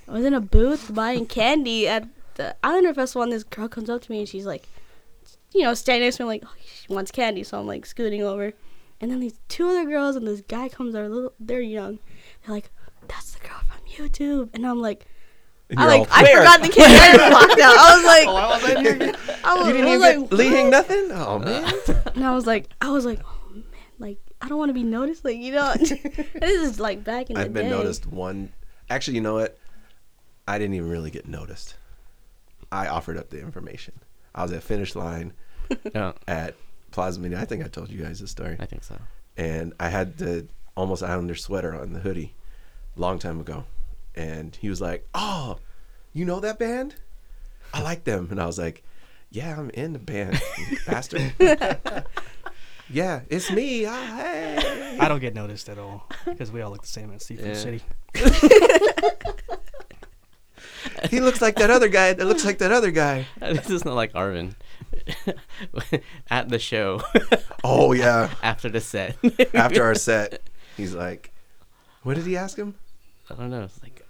[0.07, 3.89] I was in a booth buying candy at the Islander Festival, and this girl comes
[3.89, 4.67] up to me and she's like,
[5.53, 8.21] you know, standing next to me, like, oh, she wants candy, so I'm like scooting
[8.23, 8.53] over,
[9.01, 10.93] And then these two other girls and this guy comes.
[10.93, 11.33] They're little.
[11.39, 11.99] They're young.
[12.45, 12.69] They're like,
[13.07, 15.05] "That's the girl from YouTube." And I'm like,
[15.69, 17.75] And I like, I "Where?" forgot the camera blocked out.
[17.77, 19.13] I was like, Why was I here?
[19.43, 21.09] I was, You didn't I was get like, Lee Hing nothing?
[21.11, 21.73] Oh man.
[22.15, 23.63] And I was like, I was like, oh man,
[23.99, 25.23] like I don't want to be noticed.
[25.25, 25.91] Like you know, this
[26.43, 27.45] is like back in the day.
[27.45, 27.69] I've been day.
[27.71, 28.51] noticed one.
[28.89, 29.57] Actually, you know what?
[30.47, 31.75] I didn't even really get noticed.
[32.71, 33.93] I offered up the information.
[34.33, 35.33] I was at finish line
[35.95, 36.55] Yeah, at
[36.91, 37.35] Plaza Mini.
[37.35, 38.57] I think I told you guys this story.
[38.59, 38.97] I think so.
[39.37, 42.33] and I had the almost Islander sweater on the hoodie,
[42.95, 43.63] long time ago,
[44.15, 45.57] and he was like, "Oh,
[46.13, 46.95] you know that band?
[47.73, 48.83] I like them." And I was like,
[49.31, 50.39] "Yeah, I'm in the band,
[50.69, 51.33] you bastard."
[52.89, 53.85] yeah, it's me.
[53.87, 54.97] Ah, hey.
[54.99, 57.53] I don't get noticed at all because we all look the same at Seafood Yeah.
[57.53, 57.83] City.
[61.09, 62.13] He looks like that other guy.
[62.13, 63.25] That looks like that other guy.
[63.39, 64.55] this is not like Arvin
[66.29, 67.01] at the show
[67.63, 68.33] Oh yeah.
[68.41, 69.17] after the set.
[69.53, 70.41] After our set,
[70.77, 71.31] he's like,
[72.03, 72.75] "What did he ask him?"
[73.29, 73.63] I don't know.
[73.63, 74.05] It's like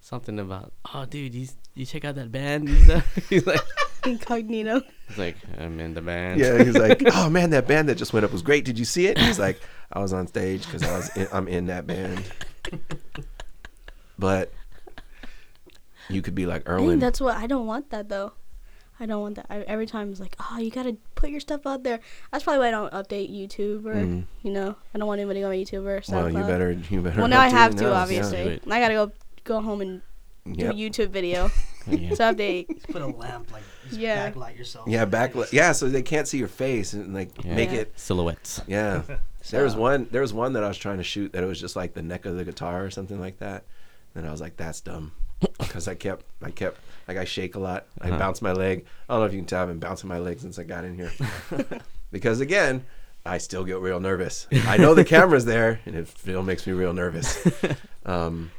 [0.00, 2.68] something about, oh, dude, you you check out that band.
[3.28, 3.60] He's like,
[4.04, 4.82] incognito.
[5.08, 6.38] he's like, I'm in the band.
[6.40, 8.64] Yeah, he's like, "Oh man, that band that just went up was great.
[8.64, 9.60] Did you see it?" And he's like,
[9.92, 12.22] "I was on stage because I was in, I'm in that band."
[14.18, 14.52] But
[16.08, 16.98] you could be like I think Erwin.
[16.98, 18.32] that's what I don't want that though.
[19.00, 19.46] I don't want that.
[19.50, 21.98] I, every time it's like, oh, you gotta put your stuff out there.
[22.30, 24.24] That's probably why I don't update YouTube or Mm.
[24.42, 27.18] you know, I don't want anybody on YouTube or Well, you better you better.
[27.18, 28.00] Well, now I update have it to now, yeah.
[28.02, 28.60] obviously.
[28.64, 28.70] do.
[28.70, 29.12] I gotta go
[29.44, 30.02] go home and
[30.46, 30.74] do Yep.
[30.74, 31.50] a YouTube video
[31.88, 32.10] Yeah.
[32.10, 32.82] to update.
[32.92, 34.30] Put a lamp like just Yeah.
[34.30, 34.86] backlight yourself.
[34.88, 35.34] Yeah, back.
[35.52, 37.54] Yeah, so they can't see your face and like Yeah.
[37.56, 37.78] make Yeah.
[37.80, 37.92] it.
[37.98, 38.60] silhouettes.
[38.66, 39.02] Yeah.
[39.50, 40.06] There was one.
[40.10, 42.00] There was one that I was trying to shoot that it was just like the
[42.00, 43.64] neck of the guitar or something like that.
[44.14, 45.12] And I was like, "That's dumb,"
[45.58, 46.78] because I kept, I kept,
[47.08, 47.86] like I shake a lot.
[48.00, 48.18] I Uh-huh.
[48.18, 48.84] bounce my leg.
[49.08, 49.62] I don't know if you can tell.
[49.62, 51.12] I've been bouncing my leg since I got in here.
[52.12, 52.84] because again,
[53.26, 54.46] I still get real nervous.
[54.66, 57.38] I know the camera's there, and it still makes me real nervous.
[58.06, 58.50] Um,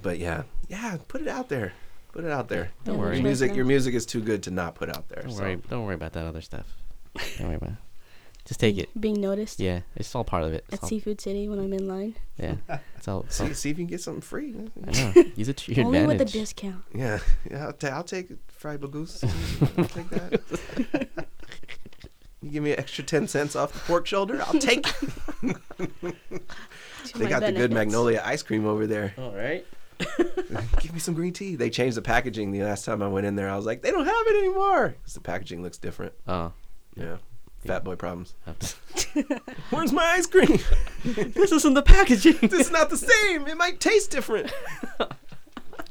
[0.00, 1.72] but yeah, yeah, put it out there.
[2.12, 2.70] Put it out there.
[2.84, 3.16] Don't Yeah, worry.
[3.16, 5.22] Your music, your music is too good to not put out there.
[5.24, 5.42] Don't so.
[5.42, 5.56] worry.
[5.68, 6.64] Don't worry about that other stuff.
[7.38, 7.70] Don't worry about.
[7.70, 7.76] it.
[8.46, 8.88] Just take it.
[9.00, 10.64] Being noticed Yeah, it's all part of it.
[10.68, 12.14] It's at all, Seafood City when I'm in line.
[12.38, 12.54] yeah,
[12.96, 13.22] it's all.
[13.22, 14.54] It's all See, see if you can get something free.
[14.86, 15.24] I know.
[15.34, 16.82] Use it to your Only with a discount.
[16.94, 17.18] Yeah,
[17.50, 17.66] yeah.
[17.66, 19.24] I'll, ta- I'll take fried bangus.
[19.78, 21.08] I'll take that.
[22.42, 25.56] You give me an extra ten cents off the pork shoulder, I'll take it.
[27.14, 29.14] They my got the good magnolia ice cream over there.
[29.18, 29.66] all right.
[30.80, 31.56] give me some green tea.
[31.56, 33.48] They changed the packaging the last time I went in there.
[33.48, 36.12] I was like, they don't have it anymore because the packaging looks different.
[36.28, 36.52] Oh,
[36.94, 37.16] Yeah,
[37.66, 38.34] fat boy problems.
[39.70, 40.58] Where's my ice cream?
[41.04, 42.38] this isn't the packaging.
[42.48, 43.46] this is not the same.
[43.46, 44.52] It might taste different.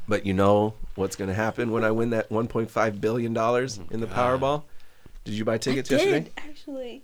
[0.08, 3.86] but you know what's going to happen when I win that 1.5 billion dollars oh
[3.94, 4.64] in the Powerball?
[5.24, 6.20] Did you buy tickets I yesterday?
[6.22, 7.02] did actually.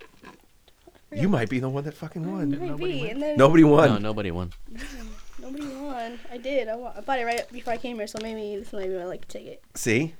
[1.14, 2.50] You might be the one that fucking won.
[2.52, 3.12] Might Nobody be, went?
[3.14, 3.88] and then Nobody won.
[3.90, 4.50] no, nobody won.
[4.72, 5.42] Mm-hmm.
[5.42, 6.18] nobody won.
[6.30, 6.68] I did.
[6.68, 8.94] I, wa- I bought it right before I came here, so maybe this might be
[8.96, 9.62] my lucky ticket.
[9.74, 10.14] See?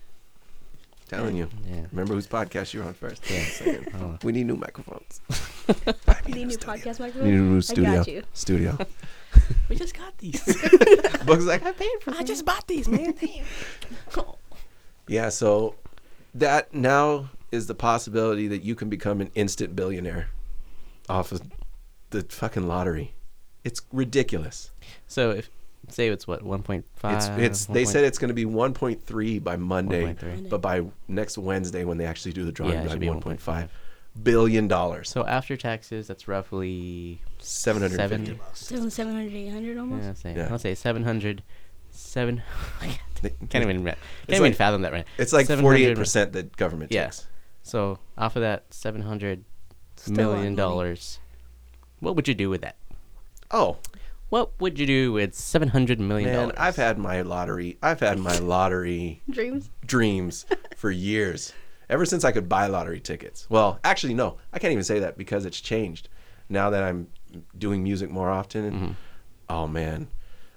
[1.12, 1.46] Telling you.
[1.68, 1.84] Yeah.
[1.90, 3.22] Remember whose podcast you're on first.
[3.30, 3.44] Yeah.
[3.44, 3.94] Second.
[4.00, 4.18] Oh.
[4.22, 5.20] We need new microphones.
[6.26, 7.24] You need new podcast microphone.
[7.24, 7.94] We need a new I studio.
[7.96, 8.22] got you.
[8.32, 8.78] Studio.
[9.68, 10.42] We just got these.
[11.26, 13.14] Bugs like, I paid for I just bought these, man.
[15.08, 15.76] Yeah, so
[16.34, 20.28] that now is the possibility that you can become an instant billionaire
[21.08, 21.42] off of
[22.10, 23.14] the fucking lottery.
[23.64, 24.70] It's ridiculous.
[25.06, 25.50] so if
[25.89, 26.83] say it's what 1.5.
[27.05, 30.49] It's it's they said it's going to be 1.3 by Monday, 1.3.
[30.49, 33.09] but by next Wednesday when they actually do the drawing, Yeah, it it'll should be
[33.09, 33.68] be 1.5
[34.22, 35.09] billion dollars.
[35.09, 38.24] So after taxes, that's roughly 750.
[38.26, 38.41] seven.
[38.55, 40.05] Seven, 700, 800 almost.
[40.05, 40.49] Yeah, say, Yeah.
[40.51, 41.43] I'll say 700.
[41.91, 42.43] Seven.
[43.22, 45.07] They- can't even can't It's even like- fathom that right.
[45.16, 47.05] It's like 700 48% that government Yeah.
[47.05, 47.28] takes.
[47.62, 49.45] So off of that, seven hundred
[49.95, 51.20] Still a lot of million dollars.
[52.01, 52.74] What would you do with that?
[53.53, 53.76] Oh,
[54.33, 56.55] What would you do with seven hundred million man, dollars?
[56.57, 57.76] I've had my lottery.
[57.83, 59.68] I've had my lottery Dreams.
[59.85, 61.53] dreams for years.
[61.91, 63.47] Ever since I could buy lottery tickets.
[63.51, 66.09] Well, actually, no, I can't even say that because it's changed.
[66.49, 67.09] Now that I'm
[67.59, 68.93] doing music more often, and, Mm-hmm.
[69.51, 70.09] oh man,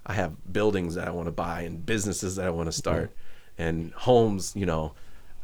[0.05, 3.11] I have buildings that I want to buy and businesses that I want to start
[3.57, 4.53] and homes.
[4.55, 4.93] You know,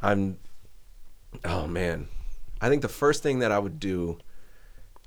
[0.00, 0.38] I'm.
[1.44, 2.08] Oh man,
[2.62, 4.16] I think the first thing that I would do,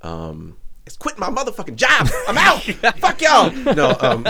[0.03, 2.07] um, is quit my motherfucking job.
[2.27, 2.61] I'm out.
[2.99, 3.51] Fuck y'all.
[3.51, 4.23] No, um,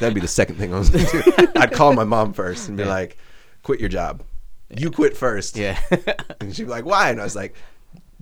[0.00, 1.48] that'd be the second thing I was gonna do.
[1.56, 2.88] I'd call my mom first and be Yeah.
[2.90, 3.18] like,
[3.62, 4.22] "Quit your job.
[4.76, 5.56] You quit first.
[5.56, 5.78] yeah.
[6.40, 7.54] And she'd be like, "Why?" And I was like,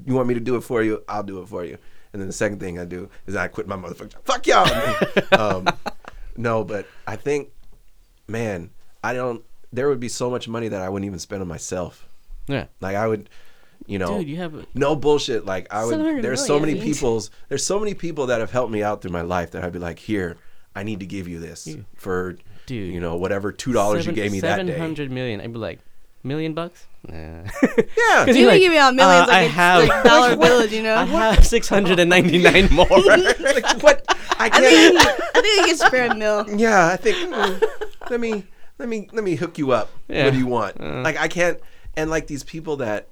[0.05, 1.03] "You want me to do it for you?
[1.09, 1.79] I'll do it for you."
[2.13, 4.25] And then the second thing I do is I quit my motherfucking job.
[4.25, 5.39] Fuck y'all.
[5.39, 5.67] um,
[6.37, 7.51] no, but I think,
[8.29, 8.71] man,
[9.05, 9.43] I don't.
[9.73, 12.07] There would be so much money that I wouldn't even spend on myself.
[12.47, 12.67] yeah.
[12.81, 13.29] Like I would,
[13.87, 15.45] You know, Dude, you have a- no bullshit.
[15.45, 15.91] Like I would.
[15.93, 16.93] 700 There's so many million.
[16.95, 17.31] people's.
[17.49, 19.79] There's so many people that have helped me out through my life that I'd be
[19.79, 20.37] like, here,
[20.75, 22.93] I need to give you this for, Dude.
[22.93, 24.73] you know, whatever two dollars you gave me that day.
[24.73, 25.41] 700 million.
[25.41, 25.79] I'd be like,
[26.23, 26.87] million bucks?
[27.09, 27.15] Nah.
[27.17, 27.45] Yeah.
[28.27, 30.73] 'Cause You you're can give me out millions uh, like I have, like dollar bills,
[30.73, 30.95] you know.
[30.97, 32.87] I have 699 more.
[32.89, 34.05] like, what?
[34.39, 34.65] I I can't.
[34.65, 35.01] think
[35.37, 36.45] I think I can spare a mil.
[36.59, 37.17] yeah, I think.
[37.33, 37.63] mm,
[38.11, 38.45] let me
[38.79, 39.91] let me let me hook you up.
[40.09, 40.25] Yeah.
[40.25, 40.81] What do you want?
[40.81, 41.03] Uh.
[41.03, 41.59] like I can't.
[41.97, 43.07] And like these people that,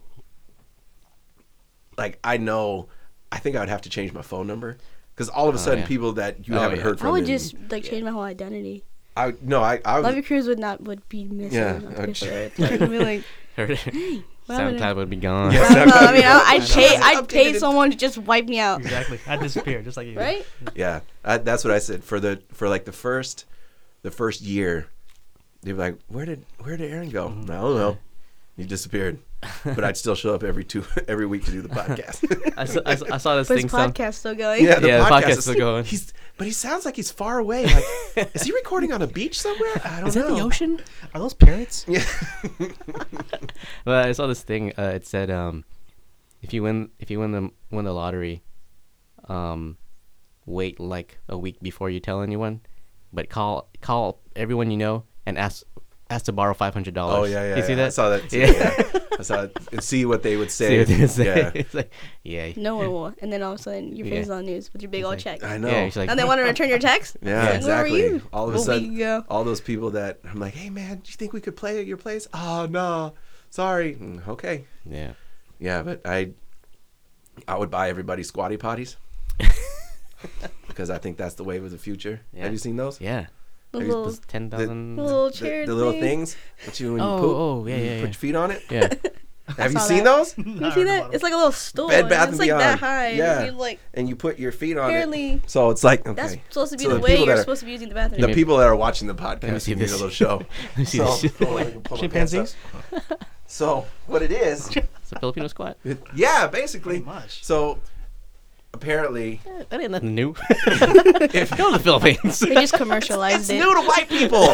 [1.98, 2.88] like I know,
[3.32, 4.76] I think I would have to change my phone number
[5.14, 5.86] because all of a sudden yeah.
[5.86, 6.84] people that you Oh, haven't yeah.
[6.84, 7.08] heard from.
[7.08, 8.84] I would in- just like change my whole identity.
[9.16, 9.62] I no.
[9.62, 10.14] I I Love was.
[10.16, 11.58] Your Cruise would not would be missing.
[11.58, 12.50] Yeah, I'm I'd sure.
[12.58, 13.24] Like, I'd be like,
[13.56, 13.78] Heard it.
[14.46, 15.52] what happened to- SoundCloud would be gone.
[15.52, 15.62] Yeah.
[15.70, 15.94] I don't know.
[15.94, 16.66] I mean, I, I'd know.
[16.74, 16.96] pay.
[16.96, 17.60] I'd pay it.
[17.60, 18.80] someone to just wipe me out.
[18.80, 19.20] Exactly.
[19.28, 20.18] I disappear just like you.
[20.18, 20.44] Right?
[20.74, 23.44] Yeah, I, that's what I said for the for like the first,
[24.02, 24.88] the first year.
[25.62, 27.50] They'd be like, "Where did where did Aaron go?" Mm-hmm.
[27.52, 27.98] I don't know.
[28.56, 29.18] He disappeared,
[29.64, 32.52] but I'd still show up every two every week to do the podcast.
[32.56, 33.64] I saw, I saw, I saw this But thing.
[33.64, 34.64] his Some, podcast still going.
[34.64, 35.84] yeah, the Yeah, the podcast, podcast is is still going.
[35.84, 37.66] He's but he sounds like he's far away.
[37.66, 39.80] Like, is he recording on a beach somewhere?
[39.84, 40.22] I don't is know.
[40.22, 40.80] Is that the ocean?
[41.14, 41.84] Are those parrots?
[41.88, 42.04] Yeah.
[43.86, 44.72] Well, I saw this thing.
[44.78, 45.64] Uh, it said, um,
[46.42, 48.42] if you win, if you win the win the lottery,
[49.28, 49.76] um,
[50.46, 52.60] wait like a week before you tell anyone,
[53.12, 55.64] but call call everyone you know and ask
[56.10, 57.16] ask to borrow five hundred dollars.
[57.16, 57.56] Oh yeah, yeah.
[57.56, 57.76] You see yeah.
[57.76, 57.86] that?
[57.86, 58.28] I saw that.
[58.30, 58.52] Too, Yeah.
[58.52, 59.00] yeah.
[59.18, 59.56] I saw it.
[59.72, 60.78] And see what they would See say.
[60.78, 61.24] what they say.
[61.26, 61.50] Yeah.
[61.54, 61.92] it's like,
[62.24, 63.14] yeah, No one will.
[63.20, 64.20] And then all of a sudden, your face Yeah.
[64.20, 65.44] is on the news with your big old like- check.
[65.44, 65.68] I know.
[65.68, 65.84] yeah.
[65.86, 67.16] She's like, and they want to return your text.
[67.22, 67.92] Yeah, Like, exactly.
[68.02, 68.22] Where were you?
[68.32, 69.24] All of a a sudden, week ago.
[69.28, 71.86] all those people that I'm like, hey man, do you think we could play at
[71.86, 72.26] your place?
[72.34, 73.14] Oh no,
[73.50, 73.94] sorry.
[73.94, 75.12] Mm, Okay, yeah.
[75.60, 76.30] yeah, but I,
[77.46, 78.96] I would buy everybody squatty potties
[80.68, 82.20] because I think that's the wave of the future.
[82.32, 82.44] Yeah.
[82.44, 83.00] Have you seen those?
[83.00, 83.26] Yeah.
[83.74, 84.96] The Have you- little, Ten thousand.
[84.96, 87.84] little The, chair the little things that you when you Oh, poop, oh, yeah, you
[87.84, 88.62] yeah, put your feet on it.
[88.70, 88.88] Yeah.
[89.58, 90.16] Have you seen that.
[90.16, 90.38] those?
[90.38, 91.12] You see that?
[91.12, 91.88] It's like a little stool.
[91.88, 92.60] Bed and Bath it's and like Beyond.
[92.62, 93.08] that high.
[93.10, 93.44] Yeah.
[93.44, 95.50] you, like And you put your feet on Apparently- it.
[95.50, 96.14] So it's like okay.
[96.14, 97.94] that's supposed to be So the, the way you're are- supposed to be using the
[97.94, 98.22] bathroom.
[98.22, 99.92] the people that are watching the me podcast see need a this.
[99.92, 100.36] little show.
[100.70, 101.36] Let me see So, this.
[101.36, 102.46] hold on, let me pull my pants up.
[102.90, 103.18] Chimpanzees?
[103.46, 104.70] So what it is?
[105.04, 105.76] It's a Filipino squat.
[105.84, 107.00] It- yeah, basically.
[107.00, 107.44] Much.
[107.44, 107.78] So
[108.74, 110.34] apparently, Eh, That ain't nothing new.
[110.50, 112.40] if Go to the Philippines.
[112.40, 113.54] They just commercialized it.
[113.56, 113.66] it's it.
[113.66, 114.44] new to white people,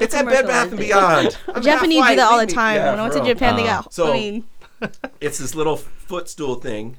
[0.00, 1.38] it's at Bed Bath and Beyond.
[1.48, 2.76] I'm Japanese do that all the time.
[2.76, 3.34] Yeah, when I went for to real.
[3.34, 3.94] Japan, they Uh, got.
[3.94, 4.44] so- I mean,
[5.20, 6.98] It's this little footstool thing,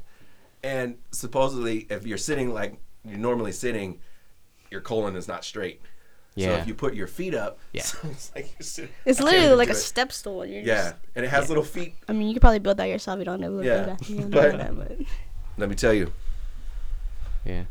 [0.63, 3.99] and supposedly, if you're sitting like you're normally sitting,
[4.71, 5.81] your colon is not straight.
[6.33, 6.47] Yeah.
[6.47, 7.83] So if you put your feet up, Yeah.
[7.83, 8.91] so it's like you're sitting.
[9.05, 9.75] it's literally like a it.
[9.75, 10.41] step stool.
[10.41, 11.95] and You're Yeah, Just, and it has little feet.
[12.09, 13.19] I mean, you could probably build that yourself.
[13.19, 13.61] You don't know.
[13.61, 14.21] Yeah, Yeah.
[14.29, 14.97] but- That, but
[15.57, 16.11] Let me tell you,
[17.45, 17.63] yeah.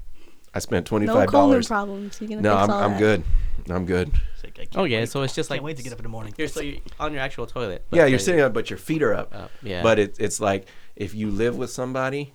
[0.56, 1.66] I spent twenty no colon dollars.
[1.66, 2.20] problems.
[2.20, 2.98] You can No, fix I'm all I'm that.
[3.00, 3.24] good.
[3.70, 4.12] I'm good.
[4.34, 4.98] It's like, I oh, can't Oh yeah.
[5.00, 6.32] wait- So it's just Can't like wait to get up in the morning.
[6.36, 7.84] You're so you're on your actual toilet.
[7.90, 9.34] but Yeah, you're sitting up, but your feet are up.
[9.34, 9.82] Up, yeah.
[9.82, 12.32] But it, it's like if you live with somebody,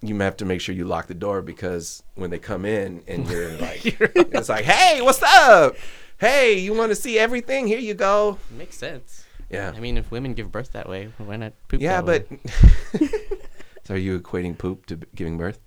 [0.00, 3.28] you have to make sure you lock the door because when they come in and
[3.28, 5.76] you're like, it's like, hey, what's up?
[6.18, 7.66] Hey, you want to see everything?
[7.66, 8.38] Here you go.
[8.56, 9.24] makes sense.
[9.50, 9.72] Yeah.
[9.76, 11.80] I mean, if women give birth that way, why not poop?
[11.82, 13.00] Yeah, that but.
[13.00, 13.08] way?
[13.84, 15.58] so are you equating poop to b- giving birth?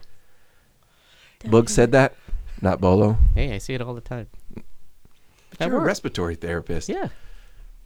[1.44, 1.62] Definitely.
[1.62, 2.16] Boog said that,
[2.62, 3.18] not Bolo.
[3.36, 4.28] hey, I see it all the time.
[4.54, 4.64] But
[5.60, 5.88] At you're a work.
[5.88, 6.88] respiratory therapist.
[6.90, 7.10] Yeah,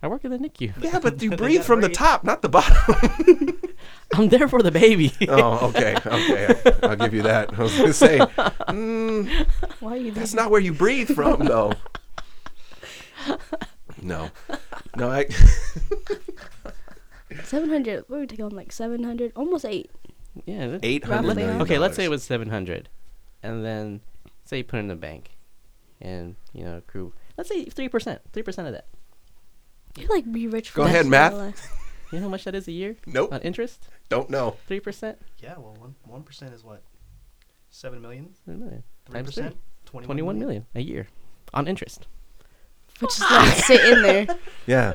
[0.03, 0.73] I work in the NICU.
[0.83, 3.59] Yeah, but you breathe gotta from the top, not the bottom.
[4.13, 5.11] I'm there for the baby.
[5.29, 6.71] oh, okay, okay.
[6.83, 7.57] I'll give you that.
[7.57, 9.47] I was gonna say, mm,
[9.79, 10.11] Why are you?
[10.11, 11.73] That's doing not where you breathe from, though.
[14.01, 14.29] No,
[14.95, 15.25] no, I.
[17.43, 17.99] Seven hundred.
[18.07, 18.51] What were we taking on?
[18.51, 19.89] Like seven hundred, almost eight.
[20.45, 20.67] yeah.
[20.67, 21.61] that- Eight hundred million.
[21.61, 22.87] Okay, let's say it was seven hundred,
[23.45, 24.01] and then
[24.45, 25.31] say you put it in the bank,
[26.01, 27.13] and you know accrue.
[27.37, 28.21] Let's say three percent.
[28.33, 28.85] Three percent of that.
[29.97, 30.69] You like be rich.
[30.71, 31.71] For Go ahead, rest of math.
[32.11, 33.89] You know how much that is a year Nope, on interest?
[34.09, 34.57] don't know.
[34.67, 35.17] Three percent.
[35.41, 36.83] Yeah, well, one one percent is what?
[37.71, 38.29] Seven million.
[38.45, 38.83] Three million.
[39.07, 39.43] Three Times three.
[39.43, 39.57] percent.
[39.85, 41.07] Twenty-one million a year
[41.53, 42.05] on interest.
[42.99, 44.27] Which is like sit in there.
[44.67, 44.93] Yeah,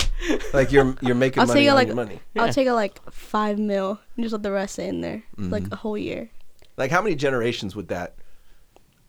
[0.54, 2.20] like you're you're making I'll money take it on like- your money.
[2.38, 5.64] I'll take a like five mil and just let the rest sit in there, like
[5.64, 5.72] Mm-hmm.
[5.72, 6.30] a whole year.
[6.76, 8.14] Like how many generations would that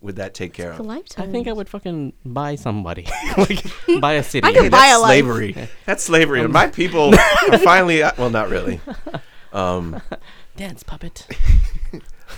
[0.01, 0.87] would that take care It's a of?
[0.87, 1.29] lifetime.
[1.29, 3.63] I think I would fucking buy somebody, like
[3.99, 4.45] buy a city.
[4.47, 5.09] I could Hey, buy that's a life.
[5.23, 5.69] slavery.
[5.85, 6.41] That's slavery.
[6.41, 8.81] And my people are finally uh, well, not really.
[9.53, 10.01] Um,
[10.57, 11.27] dance puppet.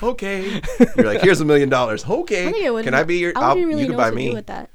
[0.02, 0.62] okay,
[0.98, 2.06] you're like, here's a million dollars.
[2.06, 2.84] Okay, I think I would.
[2.86, 3.34] can I be your?
[3.36, 4.30] I I'll- wouldn't really you know can buy what to me.
[4.30, 4.70] do with that.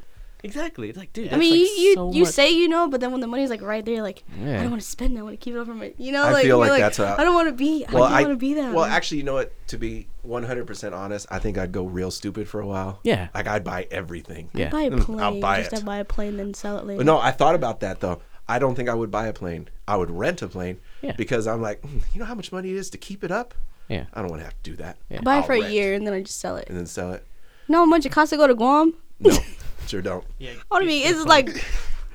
[0.49, 0.89] Exactly.
[0.89, 1.27] It's like, dude.
[1.27, 3.21] I that's mean, like you you, so you much- say you know, but then when
[3.21, 5.21] the money's like right there, like I don't want to spend It.
[5.21, 6.97] I want to keep it over my, you know, I like feel you're like that's
[6.97, 7.85] how- I don't want to be.
[7.93, 8.73] Well, I don't want to be that.
[8.75, 8.95] Well, man.
[8.97, 9.53] actually, you know what?
[9.69, 13.01] To be 100% honest, I think I'd go real stupid for a while.
[13.05, 13.29] Yeah.
[13.35, 14.51] Like I'd buy everything.
[14.55, 14.71] Yeah.
[14.71, 15.21] buy a Mm, plane.
[15.21, 15.77] I'll buy just it.
[15.81, 16.99] to buy a plane, then sell it later.
[16.99, 18.21] But no, I thought about that though.
[18.49, 19.69] I don't think I would buy a plane.
[19.87, 21.13] I would rent a plane, Yeah.
[21.17, 23.53] Because I'm like, "Mm, you know how much money it is to keep it up?
[23.89, 24.05] Yeah.
[24.15, 24.97] I don't want to have to do that.
[25.11, 25.21] Yeah.
[25.21, 26.67] Buy it I'll for a year and then I just sell it.
[26.69, 27.25] And then sell it.
[27.69, 28.95] No, know how much it costs to go to Guam?
[29.21, 29.31] No,
[29.89, 30.25] sure don't.
[30.39, 30.53] Yeah.
[30.71, 31.65] I mean, it's like,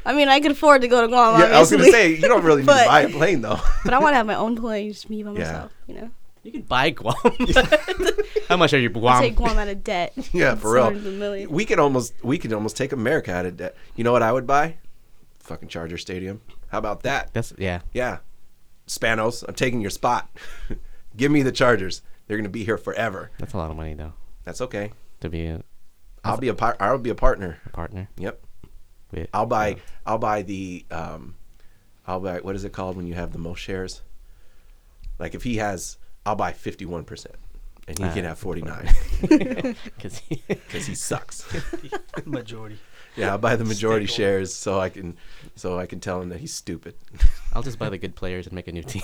[0.06, 1.40] I mean, I could afford to go to Guam.
[1.40, 3.60] Yeah, I was gonna say you don't really need to buy a plane though.
[3.86, 5.38] but I want to have my own plane, just me by Yeah.
[5.40, 5.72] myself.
[5.88, 6.10] You know,
[6.44, 7.16] You could buy Guam.
[8.50, 9.22] How much are you I Guam?
[9.22, 10.14] take Guam out of debt.
[10.34, 10.84] yeah, for real.
[10.86, 11.48] hundreds.
[11.50, 13.76] We could almost we could almost take America out of debt.
[13.96, 14.76] You know what I would buy?
[15.40, 16.42] Fucking Charger Stadium.
[16.70, 17.34] How about that?
[17.34, 17.82] That's yeah.
[17.94, 18.20] Yeah.
[18.88, 20.30] Spanos, I'm taking your spot.
[21.16, 22.02] Give me the Chargers.
[22.28, 23.32] They're gonna be here forever.
[23.38, 24.14] That's a lot of money though
[24.44, 24.92] That's okay.
[25.22, 25.64] to be a
[26.24, 27.60] I'll be a par- I'll be a partner.
[27.74, 28.10] partner.
[28.18, 28.42] Yep.
[29.12, 31.36] With, I'll buy I'll buy the um
[32.08, 34.02] I'll buy what is it called when you have the most shares?
[35.20, 37.26] Like if he has I'll buy 51%
[37.88, 38.90] and he Ah, can have 49
[39.22, 40.22] because
[40.70, 41.46] cuz he sucks.
[42.26, 42.80] Majority.
[43.18, 44.30] yeah, I'll buy the majority Stakeholder.
[44.32, 45.18] shares so I can
[45.56, 46.96] so I can tell him that he's stupid.
[47.54, 49.04] I'll just buy the good players and make a new team.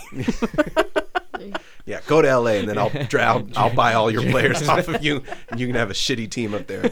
[1.86, 4.88] Yeah, go to LA and then I'll dra- I'll, I'll buy all your players off
[4.88, 6.92] of you and you can have a shitty team up there.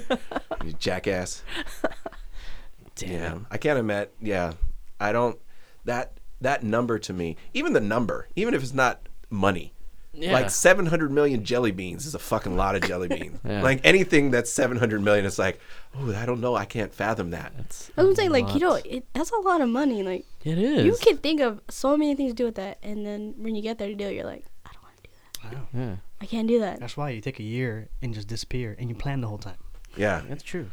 [0.64, 1.44] You jackass.
[2.96, 3.12] Damn.
[3.12, 4.12] Yeah, I can't imagine.
[4.22, 4.54] Yeah,
[5.00, 5.40] I don't.
[5.86, 9.74] That that number to me, even the number, even if it's not money,
[10.20, 10.34] Yeah.
[10.34, 13.40] like seven hundred million jelly beans is a fucking lot of jelly beans.
[13.46, 13.62] Yeah.
[13.62, 15.60] Like anything that's seven hundred million, it's like,
[15.96, 17.54] oh, I don't know, I can't fathom that.
[17.56, 20.02] That's I was saying, like, you know, it, that's a lot of money.
[20.04, 20.86] Like, it is.
[20.86, 23.62] you can think of so many things to do with that, and then when you
[23.62, 25.48] get there to do it, you're like, I don't want to do that.
[25.48, 25.86] I know.
[25.92, 26.80] Yeah, I can't do that.
[26.80, 29.58] That's why you take a year and just disappear, and you plan the whole time.
[29.96, 30.72] Yeah, that's true.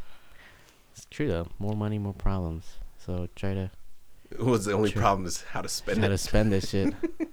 [0.96, 1.48] It's true though.
[1.58, 2.64] More money, more problems.
[3.04, 3.70] So try to
[4.38, 5.00] What's the only Sure.
[5.02, 6.02] problem is how to spend it.
[6.02, 6.94] how to spend this shit.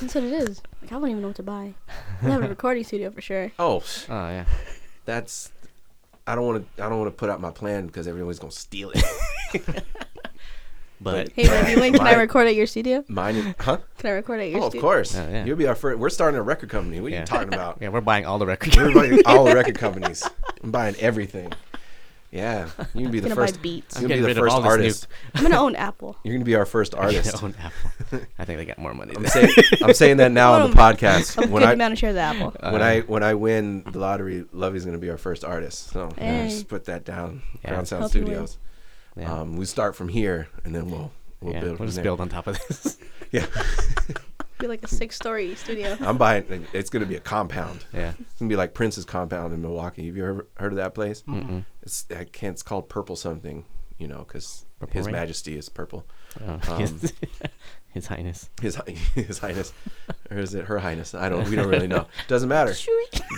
[0.00, 0.62] That's what it is.
[0.82, 1.74] Like, I wouldn't even know what to buy.
[2.22, 3.52] I have a recording studio for sure.
[3.58, 4.44] Oh, Oh yeah.
[5.04, 5.52] that's.
[6.26, 6.84] I don't want to.
[6.84, 9.04] I don't want to put out my plan because everyone's gonna steal it.
[10.98, 13.04] But Hey, baby, when can I My- record at your studio?
[13.06, 13.76] Mine, is- huh?
[13.98, 14.80] Can I record at your Oh, of studio?
[14.80, 15.14] course.
[15.14, 15.44] Oh, yeah.
[15.44, 15.98] You'll be our first.
[15.98, 17.00] We're starting a record company.
[17.02, 17.20] What are yeah.
[17.20, 17.76] you talking about?
[17.82, 18.76] yeah, we're buying all the records.
[18.78, 20.26] We're buying all the record companies.
[20.64, 21.52] I'm buying everything.
[22.36, 23.62] Yeah, you can be the gonna buy first.
[23.62, 23.96] beats.
[23.96, 25.06] I'm You're gonna getting be the rid of first all this artist.
[25.34, 26.16] I'm gonna own Apple.
[26.22, 27.42] You're gonna be our first artist.
[27.42, 28.20] Own Apple.
[28.38, 29.14] I think they got more money.
[29.16, 29.50] I'm than- saying,
[29.82, 31.42] I'm saying that now on the podcast.
[31.42, 32.54] I'm When good I amount of share of the Apple.
[32.70, 35.90] when Uh, I when I win the lottery, Lovey's gonna be our first artist.
[35.90, 36.48] So yeah, Hey.
[36.50, 37.42] just put that down.
[37.64, 37.70] Yeah.
[37.70, 38.26] Ground Sound Hope you win.
[38.46, 38.58] Studios.
[39.16, 39.32] yeah.
[39.40, 41.10] Um, we start from here, and then we'll
[41.40, 41.60] we'll yeah.
[41.60, 42.04] build we'll from just there.
[42.04, 42.98] build on top of this.
[43.32, 43.46] Yeah,
[44.58, 45.96] Be like a six-story studio.
[46.00, 46.66] I'm buying.
[46.72, 47.84] It's gonna be a compound.
[47.92, 48.12] yeah.
[48.18, 50.06] It's gonna be like Prince's compound in Milwaukee.
[50.06, 51.22] Have you ever heard of that place?
[51.28, 51.64] Mm-mm.
[51.82, 52.54] It's I can't.
[52.54, 53.64] It's called Purple something.
[53.98, 55.12] You know, because His Rain?
[55.14, 56.06] Majesty is purple.
[56.46, 57.14] Oh, Um, his,
[57.94, 58.50] his Highness.
[58.60, 58.78] His
[59.14, 59.72] His Highness,
[60.30, 61.14] or is it Her Highness?
[61.14, 61.48] I don't.
[61.48, 62.06] We don't really know.
[62.28, 62.74] Doesn't matter.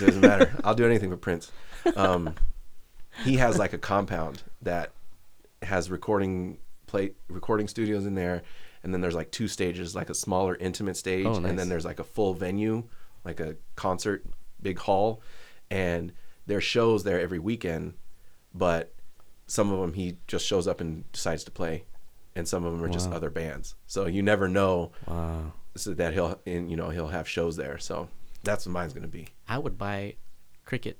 [0.00, 0.52] Doesn't matter.
[0.64, 1.52] I'll do anything for Prince.
[1.94, 2.34] Um,
[3.24, 4.90] he has like a compound that
[5.62, 8.42] has recording plate recording studios in there,
[8.82, 11.84] and then there's like two stages, like a smaller intimate stage, Oh, and then there's
[11.84, 12.84] like a full venue,
[13.24, 14.24] like a concert,
[14.62, 15.20] big hall,
[15.70, 16.12] and
[16.46, 17.94] there's shows there every weekend,
[18.54, 18.94] but
[19.46, 21.84] some of them he just shows up and decides to play,
[22.34, 23.74] and some of them are just other bands.
[23.86, 25.52] So you never know Wow.
[25.76, 27.78] so that he'll and you know he'll have shows there.
[27.78, 28.08] So
[28.44, 29.28] that's what mine's gonna be.
[29.48, 30.14] I would buy
[30.64, 30.98] cricket.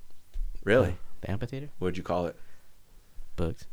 [0.63, 0.97] Really?
[1.21, 1.69] The amphitheater.
[1.79, 2.35] What'd you call it?
[3.39, 3.65] Bugs.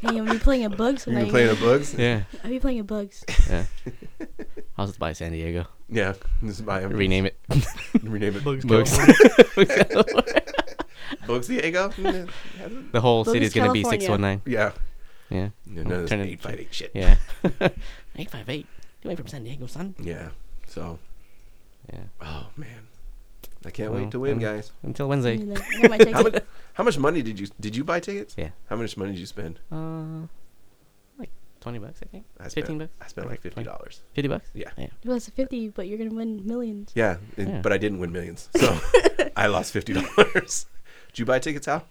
[0.00, 1.04] Hey, I'm playing at Bugs.
[1.06, 1.30] You tonight.
[1.30, 1.94] playing at Bugs?
[1.94, 2.22] Yeah.
[2.44, 3.24] Are you playing at Bugs.
[3.50, 3.64] Yeah.
[4.78, 5.66] I'll just buy San Diego.
[5.88, 6.14] Yeah.
[6.44, 6.92] Just buy him.
[6.92, 7.36] Rename it.
[8.02, 8.44] Rename it.
[8.44, 8.64] Bugs.
[8.64, 8.96] Bugs.
[11.26, 11.88] Bugs Diego.
[11.88, 14.00] the whole Bugs, city is gonna be California.
[14.00, 14.42] six one nine.
[14.46, 14.72] yeah.
[15.28, 15.48] Yeah.
[15.66, 16.92] No, no, Turn it- eight five eight shit.
[16.94, 17.16] Yeah.
[18.16, 18.66] Eight five eight.
[19.02, 19.94] You ain't from San Diego, son.
[19.98, 20.28] Yeah.
[20.68, 20.98] So,
[21.92, 22.00] Yeah.
[22.20, 22.86] oh man,
[23.64, 24.72] I can't Well, wait to win, guys.
[24.82, 25.34] Until Wednesday.
[25.34, 26.32] I got my How ticket.
[26.34, 26.42] much?
[26.74, 28.34] How much money did you did you buy tickets?
[28.36, 28.50] Yeah.
[28.68, 29.60] How much money did you spend?
[29.70, 30.26] Uh,
[31.18, 32.24] like twenty bucks, I think.
[32.38, 32.92] I spent, Fifteen bucks.
[33.00, 33.68] I spent like fifty 20.
[33.68, 34.02] dollars.
[34.14, 34.48] Fifty bucks.
[34.54, 34.70] Yeah.
[34.76, 34.86] Yeah.
[35.04, 36.92] Well, it's 50, but you're gonna win millions.
[36.94, 37.60] Yeah, and- Yeah.
[37.62, 38.78] but I didn't win millions, so
[39.36, 40.66] I lost fifty dollars.
[41.12, 41.84] Did you buy tickets, Al?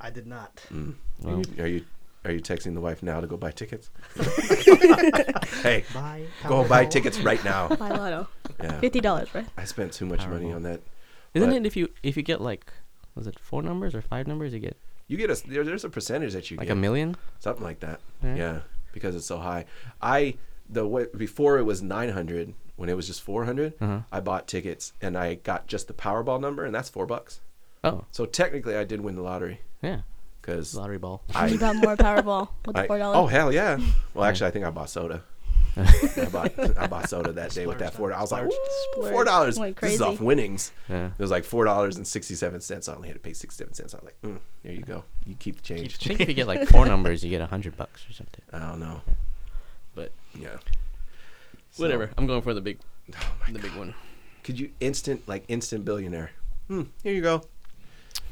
[0.00, 0.62] I did not.
[0.72, 0.94] Mm.
[1.22, 1.84] Well, are, you,
[2.28, 3.90] are you texting the wife now to go buy tickets?
[5.62, 6.24] hey, Buy.
[6.46, 7.68] go buy tickets right now.
[7.76, 8.28] Buy lotto.
[8.62, 9.46] Yeah, Fifty dollars, right?
[9.56, 10.80] I spent too much money on that.
[11.34, 12.72] isn't it if you if you get like
[13.14, 14.76] was it four numbers or five numbers you get
[15.08, 17.16] You get a there, there's a percentage that you get like get a million?
[17.40, 18.00] something like that.
[18.22, 18.36] Yeah.
[18.36, 18.58] Yeah,
[18.92, 19.64] because it's so high.
[20.02, 20.36] I
[20.68, 23.74] the way before it was 900 when it was just 400.
[23.80, 24.00] Uh-huh.
[24.12, 27.40] I bought tickets and I got just the Powerball number and that's four bucks.
[27.84, 30.00] Oh So technically, I did win the lottery yeah.
[30.48, 31.22] Because Lottery ball.
[31.28, 31.56] you I.
[31.56, 33.16] got more Powerball with the I four oh dollars.
[33.18, 33.78] Oh hell yeah!
[34.14, 35.22] Well, actually, I think I bought soda.
[35.76, 38.12] I bought I bought soda that day with that four.
[38.12, 38.50] I was like,
[38.94, 39.58] four dollars.
[39.58, 40.72] Went This is off winnings.
[40.88, 41.06] Yeah.
[41.06, 42.88] It was like four dollars and sixty seven cents.
[42.88, 43.94] I only had to pay sixty seven cents.
[43.94, 45.04] I was like, mm, there you go.
[45.26, 45.96] You keep the change.
[46.00, 48.42] I think if you get like four numbers, you get a hundred bucks or something.
[48.52, 49.02] I don't know,
[49.94, 50.56] But yeah.
[51.70, 52.10] So- Whatever.
[52.16, 52.78] I'm going for the big,
[53.14, 53.94] Oh my the big one.
[54.42, 56.30] Could you instant like instant billionaire?
[56.68, 57.44] Hmm, here you go.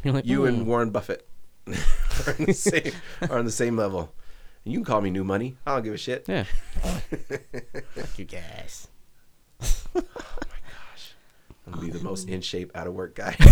[0.02, 1.28] You're like You and "Hmm." Warren Buffett
[1.68, 2.92] are, on the same,
[3.30, 4.12] are on the same level.
[4.64, 5.56] And you can call me new money.
[5.66, 6.24] I don't give a shit.
[6.28, 6.44] Yeah.
[7.94, 8.88] Fuck you guys.
[9.62, 11.14] Oh my gosh.
[11.66, 13.36] I'm gonna be the most in shape, out of work guy.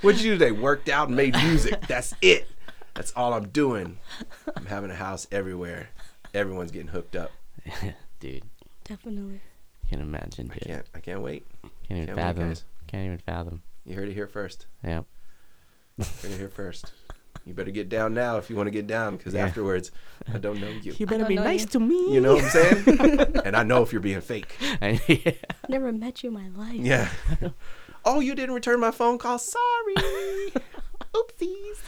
[0.00, 0.52] What'd you do today?
[0.52, 1.86] Worked out and made music.
[1.88, 2.46] That's it.
[2.94, 3.98] That's all I'm doing.
[4.56, 5.88] I'm having a house everywhere.
[6.34, 7.32] Everyone's getting hooked up.
[8.20, 8.44] dude,
[8.84, 9.40] Definitely.
[9.90, 10.50] can't imagine.
[10.52, 10.62] I Dude.
[10.68, 10.86] can't.
[10.94, 11.46] I can't wait.
[11.62, 12.48] Can't even can't wait, fathom.
[12.48, 12.64] guys.
[12.86, 13.62] Can't even fathom.
[13.84, 14.66] You heard it here first.
[14.84, 15.02] Yeah.
[15.98, 16.92] Heard it here first.
[17.44, 19.46] You better get down now if you want to get down, because Yeah.
[19.46, 19.90] afterwards,
[20.32, 20.92] I don't know you.
[20.98, 22.12] You better be nice to me.
[22.12, 23.36] You know what I'm saying?
[23.44, 24.54] and I know if you're being fake.
[24.82, 25.32] yeah.
[25.68, 26.74] Never met you in my life.
[26.80, 27.08] Yeah.
[28.04, 29.38] oh, you didn't return my phone call.
[29.38, 29.94] Sorry.
[31.14, 31.78] Oopsies.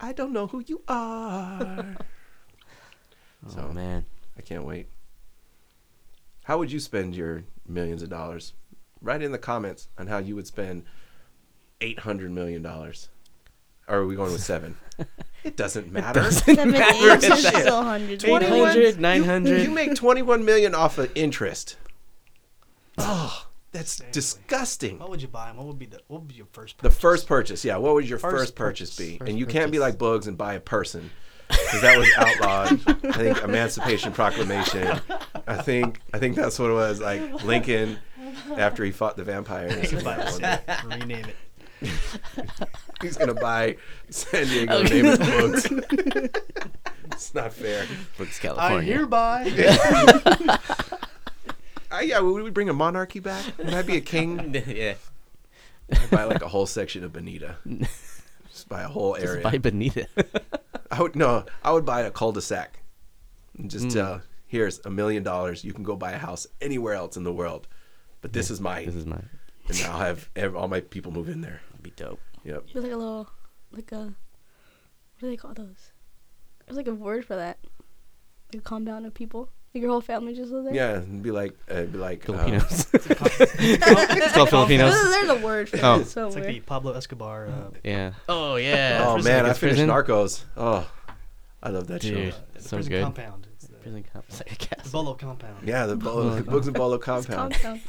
[0.00, 1.96] I don't know who you are.
[3.46, 4.06] Oh So- man.
[4.38, 4.88] I can't wait.
[6.44, 8.54] How would you spend your millions of dollars?
[9.02, 10.84] Write in the comments on how you would spend
[11.82, 13.08] eight hundred million dollars.
[13.92, 14.76] Or are we going with seven?
[15.44, 16.30] It doesn't matter.
[16.30, 16.84] Seven, matter.
[16.94, 18.22] eight, It's still hundreds.
[18.22, 19.62] 21 800, 900.
[19.62, 21.76] You make twenty-one million off of interest.
[22.96, 25.00] Oh, that's disgusting.
[25.00, 25.50] What would you buy?
[25.50, 26.78] What would be the what would be your first?
[26.78, 27.00] The Purchase?
[27.00, 27.76] first purchase, yeah.
[27.78, 29.10] What would your first, First purchase, purchase.
[29.14, 29.18] be?
[29.18, 31.10] First and you can't be like Bugs and buy a person,
[31.48, 32.80] because that was outlawed.
[33.12, 35.00] I think Emancipation Proclamation.
[35.48, 37.00] I think I think that's what it was.
[37.00, 37.98] Like Lincoln,
[38.56, 39.90] after he fought the vampires.
[40.04, 40.14] Buy
[40.68, 41.36] a rename it.
[43.02, 43.76] He's gonna buy
[44.10, 45.66] San Diego and name it Bugs.
[47.12, 47.86] it's not fair.
[48.16, 48.94] Books, I California.
[48.94, 50.58] hereby.
[51.90, 53.44] Uh, yeah, would we bring a monarchy back?
[53.58, 54.54] Would I be a king?
[54.66, 54.94] yeah.
[55.92, 57.56] I'd buy like a whole section of Bonita.
[58.50, 59.26] Just buy a whole area.
[59.26, 59.42] Just area.
[59.50, 60.06] buy Bonita.
[60.90, 61.44] I would no.
[61.62, 62.78] I would buy a cul-de-sac.
[63.58, 63.92] And just Mm.
[63.92, 65.64] tell, here's a million dollars.
[65.64, 67.66] You can go buy a house anywhere else in the world,
[68.22, 69.28] but this is mine, this is mine.
[69.68, 71.60] and I'll have ev- all my people move in there.
[71.70, 72.20] That'd be dope.
[72.44, 72.64] Yep.
[72.68, 73.28] You're like a little,
[73.70, 74.12] like a, what
[75.20, 75.92] do they call those?
[76.66, 77.58] There's like a word for that.
[78.52, 79.48] Like a compound of people.
[79.74, 80.74] Like your whole family just live there.
[80.74, 82.86] Yeah, it'd be like, uh, it'd be like uh, Filipinos.
[82.94, 84.92] it's called Filipinos.
[84.92, 85.94] There's, there's a word for Oh.
[85.96, 86.00] it.
[86.02, 87.46] It's It's like the Pablo Escobar.
[87.46, 88.12] Uh, Yeah.
[88.28, 89.04] Oh yeah.
[89.06, 89.88] oh man, like I a finished prison.
[89.88, 90.44] Narcos.
[90.58, 90.90] Oh,
[91.62, 92.34] I love that Dude.
[92.34, 92.38] show.
[92.54, 93.02] the So prison good.
[93.02, 93.46] compound.
[93.54, 94.90] It's the, Prison comp- it's like a the castle.
[95.04, 95.66] Bolo compound.
[95.66, 97.54] Yeah, the Bolo, Bolo Bugs and Bolo It's compound.
[97.54, 97.80] compound.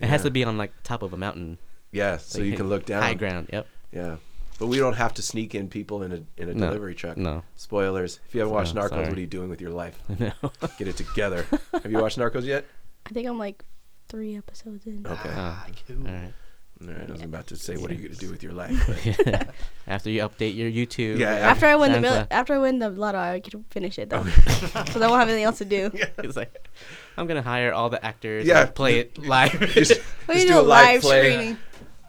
[0.00, 0.24] It has Yeah.
[0.24, 1.58] to be on like top of a mountain.
[1.92, 3.02] Yeah, so Like, you can look down.
[3.02, 3.48] High ground.
[3.52, 3.66] Yep.
[3.92, 4.16] Yeah,
[4.58, 6.66] but we don't have to sneak in people in a in a No.
[6.66, 7.16] delivery truck.
[7.16, 7.42] No.
[7.56, 8.20] Spoilers.
[8.28, 9.08] If you haven't watched Oh, Narcos, sorry.
[9.08, 9.98] what are you doing with your life?
[10.18, 10.32] No.
[10.78, 11.46] Get it together.
[11.72, 12.64] have you watched Narcos yet?
[13.06, 13.64] I think I'm like
[14.08, 15.06] three episodes in.
[15.06, 15.30] Okay.
[15.32, 16.06] Ah, cool.
[16.06, 16.32] All right.
[16.80, 18.52] All right, I was about to say, what are you going to do with your
[18.52, 18.70] life?
[19.24, 19.48] But
[19.88, 21.18] After you update your YouTube.
[21.18, 23.98] Yeah, and After I win the mil- after I win the lotto, I can finish
[23.98, 24.30] it though, Okay.
[24.84, 25.90] because I won't have anything else to do.
[26.18, 26.68] It's like
[27.16, 28.46] I'm gonna hire all the actors.
[28.46, 28.66] Yeah.
[28.66, 29.58] and play it live.
[29.72, 31.32] just, We just do do a a live live play.
[31.32, 31.56] streaming.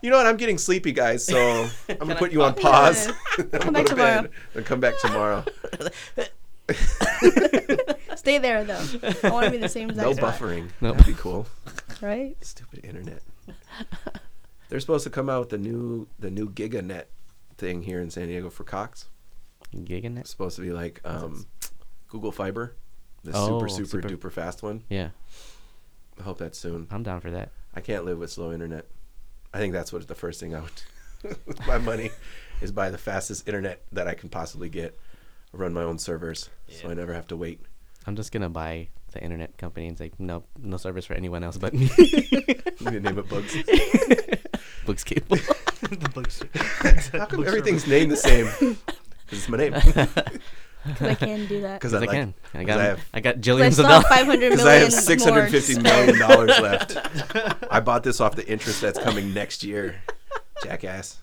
[0.02, 0.26] You know what?
[0.28, 1.26] I'm getting sleepy, guys.
[1.26, 1.38] So
[1.90, 3.08] I'm gonna Can I put you on pause?
[3.08, 3.16] pause.
[3.38, 3.44] Yeah.
[3.54, 4.22] I'm gonna back go to tomorrow.
[4.24, 5.46] bed and come back tomorrow.
[8.16, 8.86] Stay there though.
[9.24, 10.70] I want to be the same exact No spot, buffering.
[10.82, 10.98] Nope.
[10.98, 11.48] That'd be cool.
[12.02, 12.36] right?
[12.42, 13.22] Stupid internet.
[14.70, 17.06] They're supposed to come out with the new the new GigaNet
[17.58, 19.06] thing here in San Diego for Cox.
[19.76, 21.46] Gigging It's supposed to be like um,
[22.08, 22.76] Google Fiber,
[23.24, 24.84] the Oh, super, super super- duper fast one.
[24.90, 25.10] Yeah,
[26.20, 26.88] I hope that's soon.
[26.92, 27.50] I'm down for that.
[27.76, 28.86] I can't live with slow internet.
[29.54, 30.84] I think that's what the first thing I would
[31.46, 32.12] with my money
[32.62, 34.98] is buy the fastest internet that I can possibly get.
[35.52, 37.60] Run my own servers, so I never have to wait.
[38.06, 41.58] I'm just gonna buy the internet company and say nope, no service for anyone else
[41.58, 41.90] but me.
[42.80, 43.58] You can name it Bugs.
[44.86, 45.36] Books cable.
[45.82, 46.42] the books.
[47.12, 48.46] How come everything's named the same?
[48.56, 48.78] Because
[49.32, 49.74] it's my name.
[50.86, 51.80] Because I can do that.
[51.82, 52.34] Because Because I, I, like, can.
[52.54, 52.80] I got.
[52.80, 54.18] I I, have- got 'Cause I jillions of still have dollars.
[54.20, 55.84] 500 million Because I have more six hundred fifty spent.
[55.84, 57.68] million dollars left.
[57.72, 60.02] I bought this off the interest that's coming next year.
[60.64, 61.18] Jackass.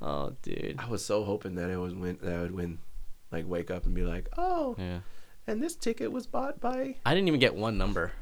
[0.00, 0.76] Oh, dude.
[0.78, 2.18] I was so hoping that I would win.
[2.22, 2.78] That I would win.
[3.30, 5.00] Like wake up and be like, oh, Yeah.
[5.46, 6.94] and this ticket was bought by.
[7.04, 8.12] I didn't even get one number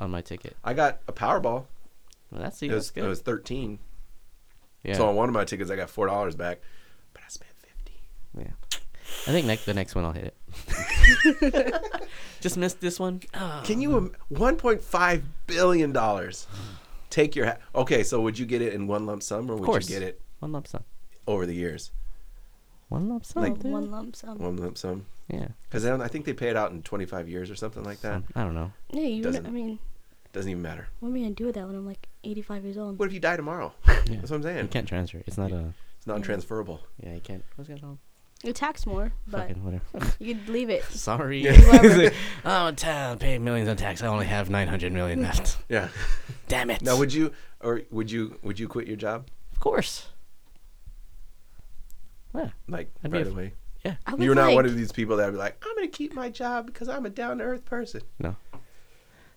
[0.00, 0.56] on my ticket.
[0.64, 1.66] I got a Powerball.
[2.32, 3.04] Well, that's, It that's was, good.
[3.04, 3.78] it was thirteen.
[4.82, 4.94] yeah.
[4.96, 6.58] So on one of my tickets, I got four dollars back,
[7.12, 8.00] but I spent fifty.
[8.38, 8.50] Yeah.
[9.26, 10.34] I think next the next one I'll hit
[11.44, 11.74] it.
[12.40, 13.20] Just missed this one.
[13.34, 13.62] Oh.
[13.64, 13.96] Can you?
[13.96, 16.46] im- One point five billion dollars.
[17.10, 17.46] Take your.
[17.46, 19.88] Ha- okay, so would you get it in one lump sum, or would course.
[19.88, 20.82] you get it One lump sum.
[21.26, 21.90] over the years?
[22.88, 23.42] One lump sum.
[23.42, 23.70] Like- dude.
[23.72, 24.38] One lump sum.
[24.38, 25.06] One lump sum.
[25.28, 25.48] Yeah.
[25.68, 28.22] Because I think they pay it out in twenty five years or something like that.
[28.34, 28.72] I don't know.
[28.92, 29.22] Yeah, you.
[29.22, 29.78] Doesn't- I mean,
[30.32, 30.88] Doesn't even matter.
[31.00, 32.98] what am I gonna do with that when I'm like 85 years old?
[32.98, 33.72] What if you die tomorrow?
[33.86, 33.94] Yeah.
[34.06, 34.62] That's what I'm saying.
[34.62, 35.22] You can't transfer.
[35.26, 35.74] It's not a.
[35.98, 36.80] It's non transferable.
[37.02, 37.44] Yeah, you can't.
[37.56, 37.98] What's going on?
[38.42, 40.14] You tax more, but Fucking whatever.
[40.18, 40.82] you could leave it.
[40.90, 41.44] Sorry.
[41.44, 42.10] Whoever.
[42.44, 44.02] I'm a town paying millions in tax.
[44.02, 45.24] I only have 900 million mm.
[45.24, 45.58] left.
[45.68, 45.88] Yeah.
[46.48, 46.82] Damn it.
[46.82, 50.08] Now, would you or would you would you quit your job of course.
[52.34, 52.48] Yeah.
[52.66, 53.52] like I'd be right a- away?
[53.84, 53.94] Yeah.
[54.06, 55.88] I would You're not like, one of these people that would be like, I'm gonna
[55.88, 58.02] keep my job because I'm a down to earth person.
[58.18, 58.36] No.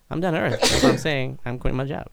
[0.09, 0.61] I'm down to earth.
[0.61, 1.39] That's what I'm saying.
[1.45, 2.07] I'm quitting my job.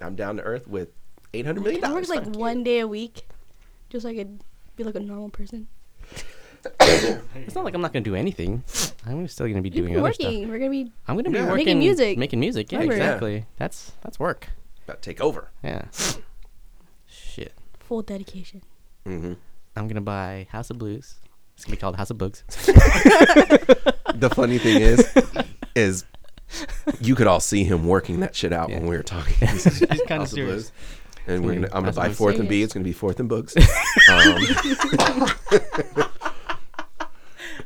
[0.00, 0.90] I'm down to earth with
[1.34, 2.08] 800 million I dollars.
[2.08, 3.26] work like one day a week,
[3.90, 4.42] just so I could
[4.76, 5.66] be like a normal person.
[6.82, 8.62] It's not like I'm not gonna do anything.
[9.06, 10.26] I'm still gonna be You're doing other stuff.
[10.26, 10.48] working.
[10.48, 10.92] We're gonna be.
[11.08, 11.44] I'm gonna be Yeah.
[11.44, 12.18] working, Making music.
[12.18, 12.70] making music.
[12.70, 12.96] Yeah, Remember.
[12.98, 13.02] Yeah.
[13.04, 13.46] exactly.
[13.56, 14.48] That's that's work.
[14.84, 15.50] About to take over.
[15.64, 15.86] Yeah.
[17.06, 17.54] Shit.
[17.78, 18.62] Full dedication.
[19.06, 19.32] Mm-hmm.
[19.76, 21.14] I'm gonna buy House of Blues.
[21.56, 22.44] It's gonna be called House of Bugs.
[24.14, 25.08] The funny thing is,
[25.74, 26.04] is
[27.00, 28.80] you could all see him working that shit out Yeah.
[28.80, 29.34] when we were talking.
[29.48, 30.72] He's kind of House of serious.
[31.30, 32.62] And we're gonna, I'm gonna buy fourth and B.
[32.62, 33.54] It's gonna be fourth and books.
[34.08, 34.36] Um,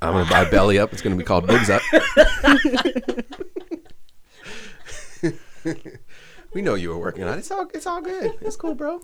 [0.02, 0.92] I'm gonna buy belly up.
[0.92, 1.80] It's gonna be called boogs up.
[6.52, 7.38] we know you were working on it.
[7.38, 8.32] It's all it's all good.
[8.42, 9.00] It's cool, bro.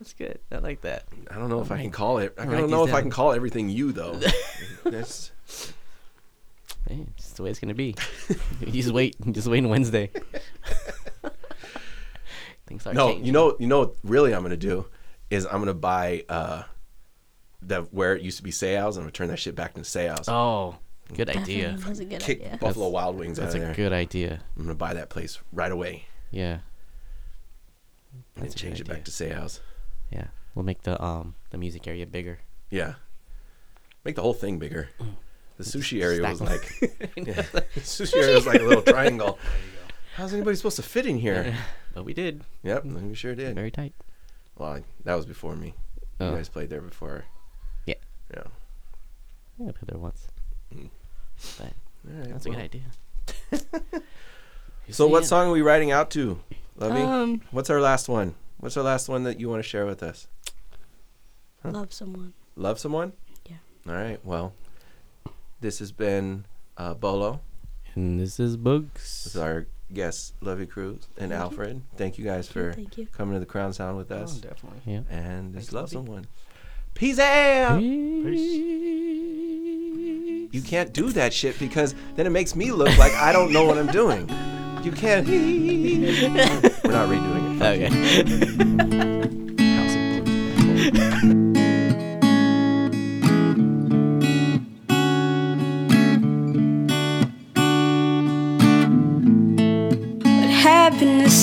[0.00, 0.38] That's good.
[0.50, 1.04] I like that.
[1.30, 2.34] I don't know if I can call it.
[2.38, 4.18] I don't know if I can call everything you though.
[4.84, 5.32] That's
[6.88, 7.94] Hey, it's the way it's gonna be.
[8.60, 9.16] you just wait.
[9.32, 10.10] Just wait on Wednesday.
[12.66, 13.08] Things start no.
[13.08, 13.26] changing.
[13.26, 13.56] You know.
[13.58, 13.80] You know.
[13.80, 14.86] What really, I'm gonna do
[15.30, 16.62] is I'm gonna buy uh,
[17.62, 18.94] the where it used to be Sayals.
[18.96, 20.28] I'm gonna turn that shit back into Sayals.
[20.28, 20.76] Oh,
[21.14, 21.70] good idea.
[21.72, 22.58] Definitely was a good Kick idea.
[22.60, 23.74] Buffalo Wild Wings out That's of a there.
[23.74, 24.40] good idea.
[24.56, 26.58] I'm gonna buy that place right away Yeah.
[28.36, 29.60] and That's a change it back to Sayals.
[30.10, 30.26] Yeah.
[30.54, 32.38] We'll make the um the music area bigger.
[32.70, 32.94] Yeah.
[34.04, 34.88] Make the whole thing bigger.
[35.56, 36.62] The sushi area was like
[37.16, 37.42] yeah.
[37.52, 39.38] the sushi area was like a little triangle.
[40.16, 41.56] How's anybody supposed to fit in here?
[41.94, 42.42] But we did.
[42.64, 43.54] Yep, we sure did.
[43.54, 43.92] Very tight.
[44.58, 45.74] Well, I- that was before me.
[46.18, 46.34] You Oh.
[46.34, 47.24] guys played there before.
[47.86, 47.94] Yeah.
[48.32, 48.42] Yeah.
[49.60, 50.26] I played there once.
[50.74, 50.90] Mm.
[51.56, 51.72] But
[52.10, 52.82] All right, that's a good idea.
[54.90, 56.40] So, what song are we writing out to,
[56.76, 57.00] Lovey?
[57.00, 58.34] Um, What's our last one?
[58.58, 60.26] What's our last one that you want to share with us?
[61.62, 61.70] Huh?
[61.70, 62.34] love someone.
[62.56, 63.12] Love someone?
[63.48, 63.56] Yeah.
[63.88, 64.18] All right.
[64.24, 64.52] Well,
[65.60, 66.44] this has been
[66.76, 67.40] uh, Bolo.
[67.94, 68.92] And this is Bugs.
[69.24, 71.36] This is our guests, Lovey Cruz and Thank you.
[71.36, 71.82] Alfred.
[71.96, 73.06] Thank you guys for Thank you.
[73.06, 74.36] coming to the Crown Sound with Oh, us.
[74.38, 74.80] definitely.
[74.86, 75.00] Yeah.
[75.10, 76.06] and this Thanks, love Lovey.
[76.06, 76.26] someone.
[76.94, 77.80] Peace out.
[77.80, 78.60] Peace.
[80.52, 83.64] You can't do that shit because then it makes me look like I don't know
[83.64, 84.28] what I'm doing.
[84.84, 85.26] You can't.
[85.26, 87.62] We're not redoing it.
[91.24, 91.53] Okay.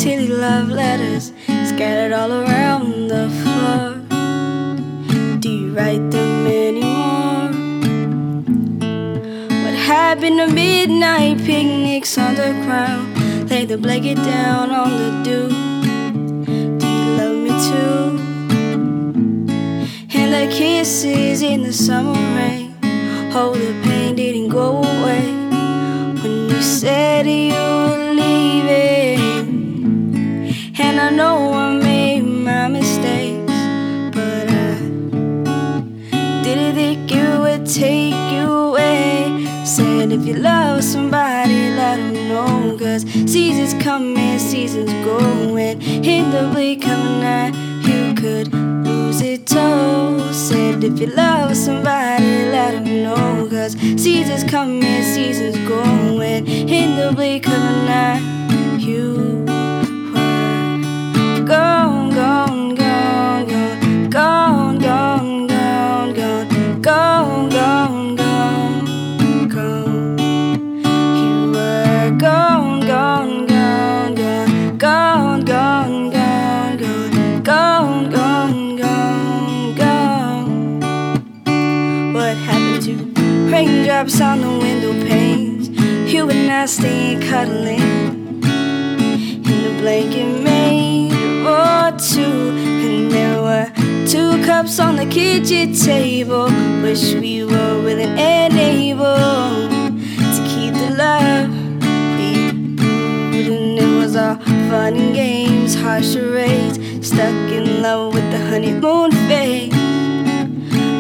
[0.02, 1.32] Silly love letters
[1.64, 4.02] scattered all around the floor?
[5.40, 7.52] Do you write them anymore?
[9.64, 13.50] What happened to midnight picnics on the ground?
[13.52, 15.48] Lay the blanket down on the dew.
[16.80, 18.02] Do you love me too?
[20.18, 22.74] And the kisses in the summer rain.
[23.36, 25.26] Oh, the pain didn't go away
[26.24, 28.11] when you said you
[40.12, 42.78] Said if you love somebody, let them know.
[42.78, 45.56] Cause seasons come and seasons go.
[45.56, 47.52] And in the blink of an eye,
[47.88, 50.20] you could lose it all.
[50.34, 53.48] Said if you love somebody, let them know.
[53.50, 55.82] Cause seasons come and seasons go.
[55.82, 59.46] And in the blink of an eye, you
[61.46, 64.61] gone, gone, gone, gone, gone,
[86.68, 88.44] Staying cuddling.
[88.44, 91.12] In the blanket made
[91.46, 93.68] of two, and there were
[94.06, 96.50] two cups on the kitchen table.
[96.84, 99.68] Wish we were willing and able
[100.36, 101.50] to keep the love
[103.52, 104.36] and it was all
[104.70, 109.74] fun and games, harsh charades, stuck in love with the honeymoon phase.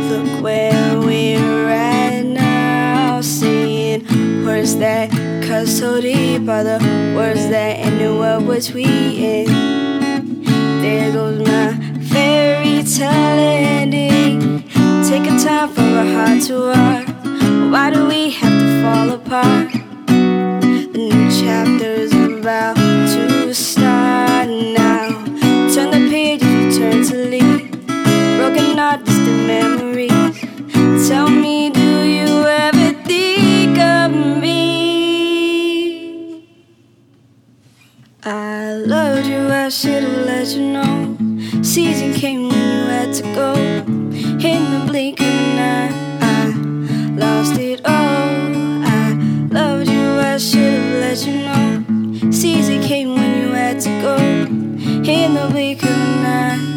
[0.10, 4.06] Look where we're at now, saying
[4.44, 5.21] words that
[5.52, 6.80] cut so deep are the
[7.14, 7.76] words that
[8.20, 9.48] what was we in.
[10.82, 11.68] There goes my
[12.12, 13.42] fairy tale
[13.80, 14.64] ending.
[15.10, 17.00] Take a time for a heart to war.
[17.74, 19.72] Why do we have to fall apart?
[20.94, 22.78] The new chapter's about
[23.14, 25.10] to start now.
[25.74, 27.72] Turn the pages, return to leave.
[28.38, 30.11] Broken heart, distant memories.
[39.72, 41.18] Should've let you know.
[41.64, 43.54] Season came when you had to go.
[43.54, 45.92] In the blink of an eye,
[46.22, 47.94] I lost it all.
[48.86, 49.14] I
[49.50, 52.32] loved you, I should've let you know.
[52.32, 54.18] Season came when you had to go.
[54.18, 56.71] In the blink of an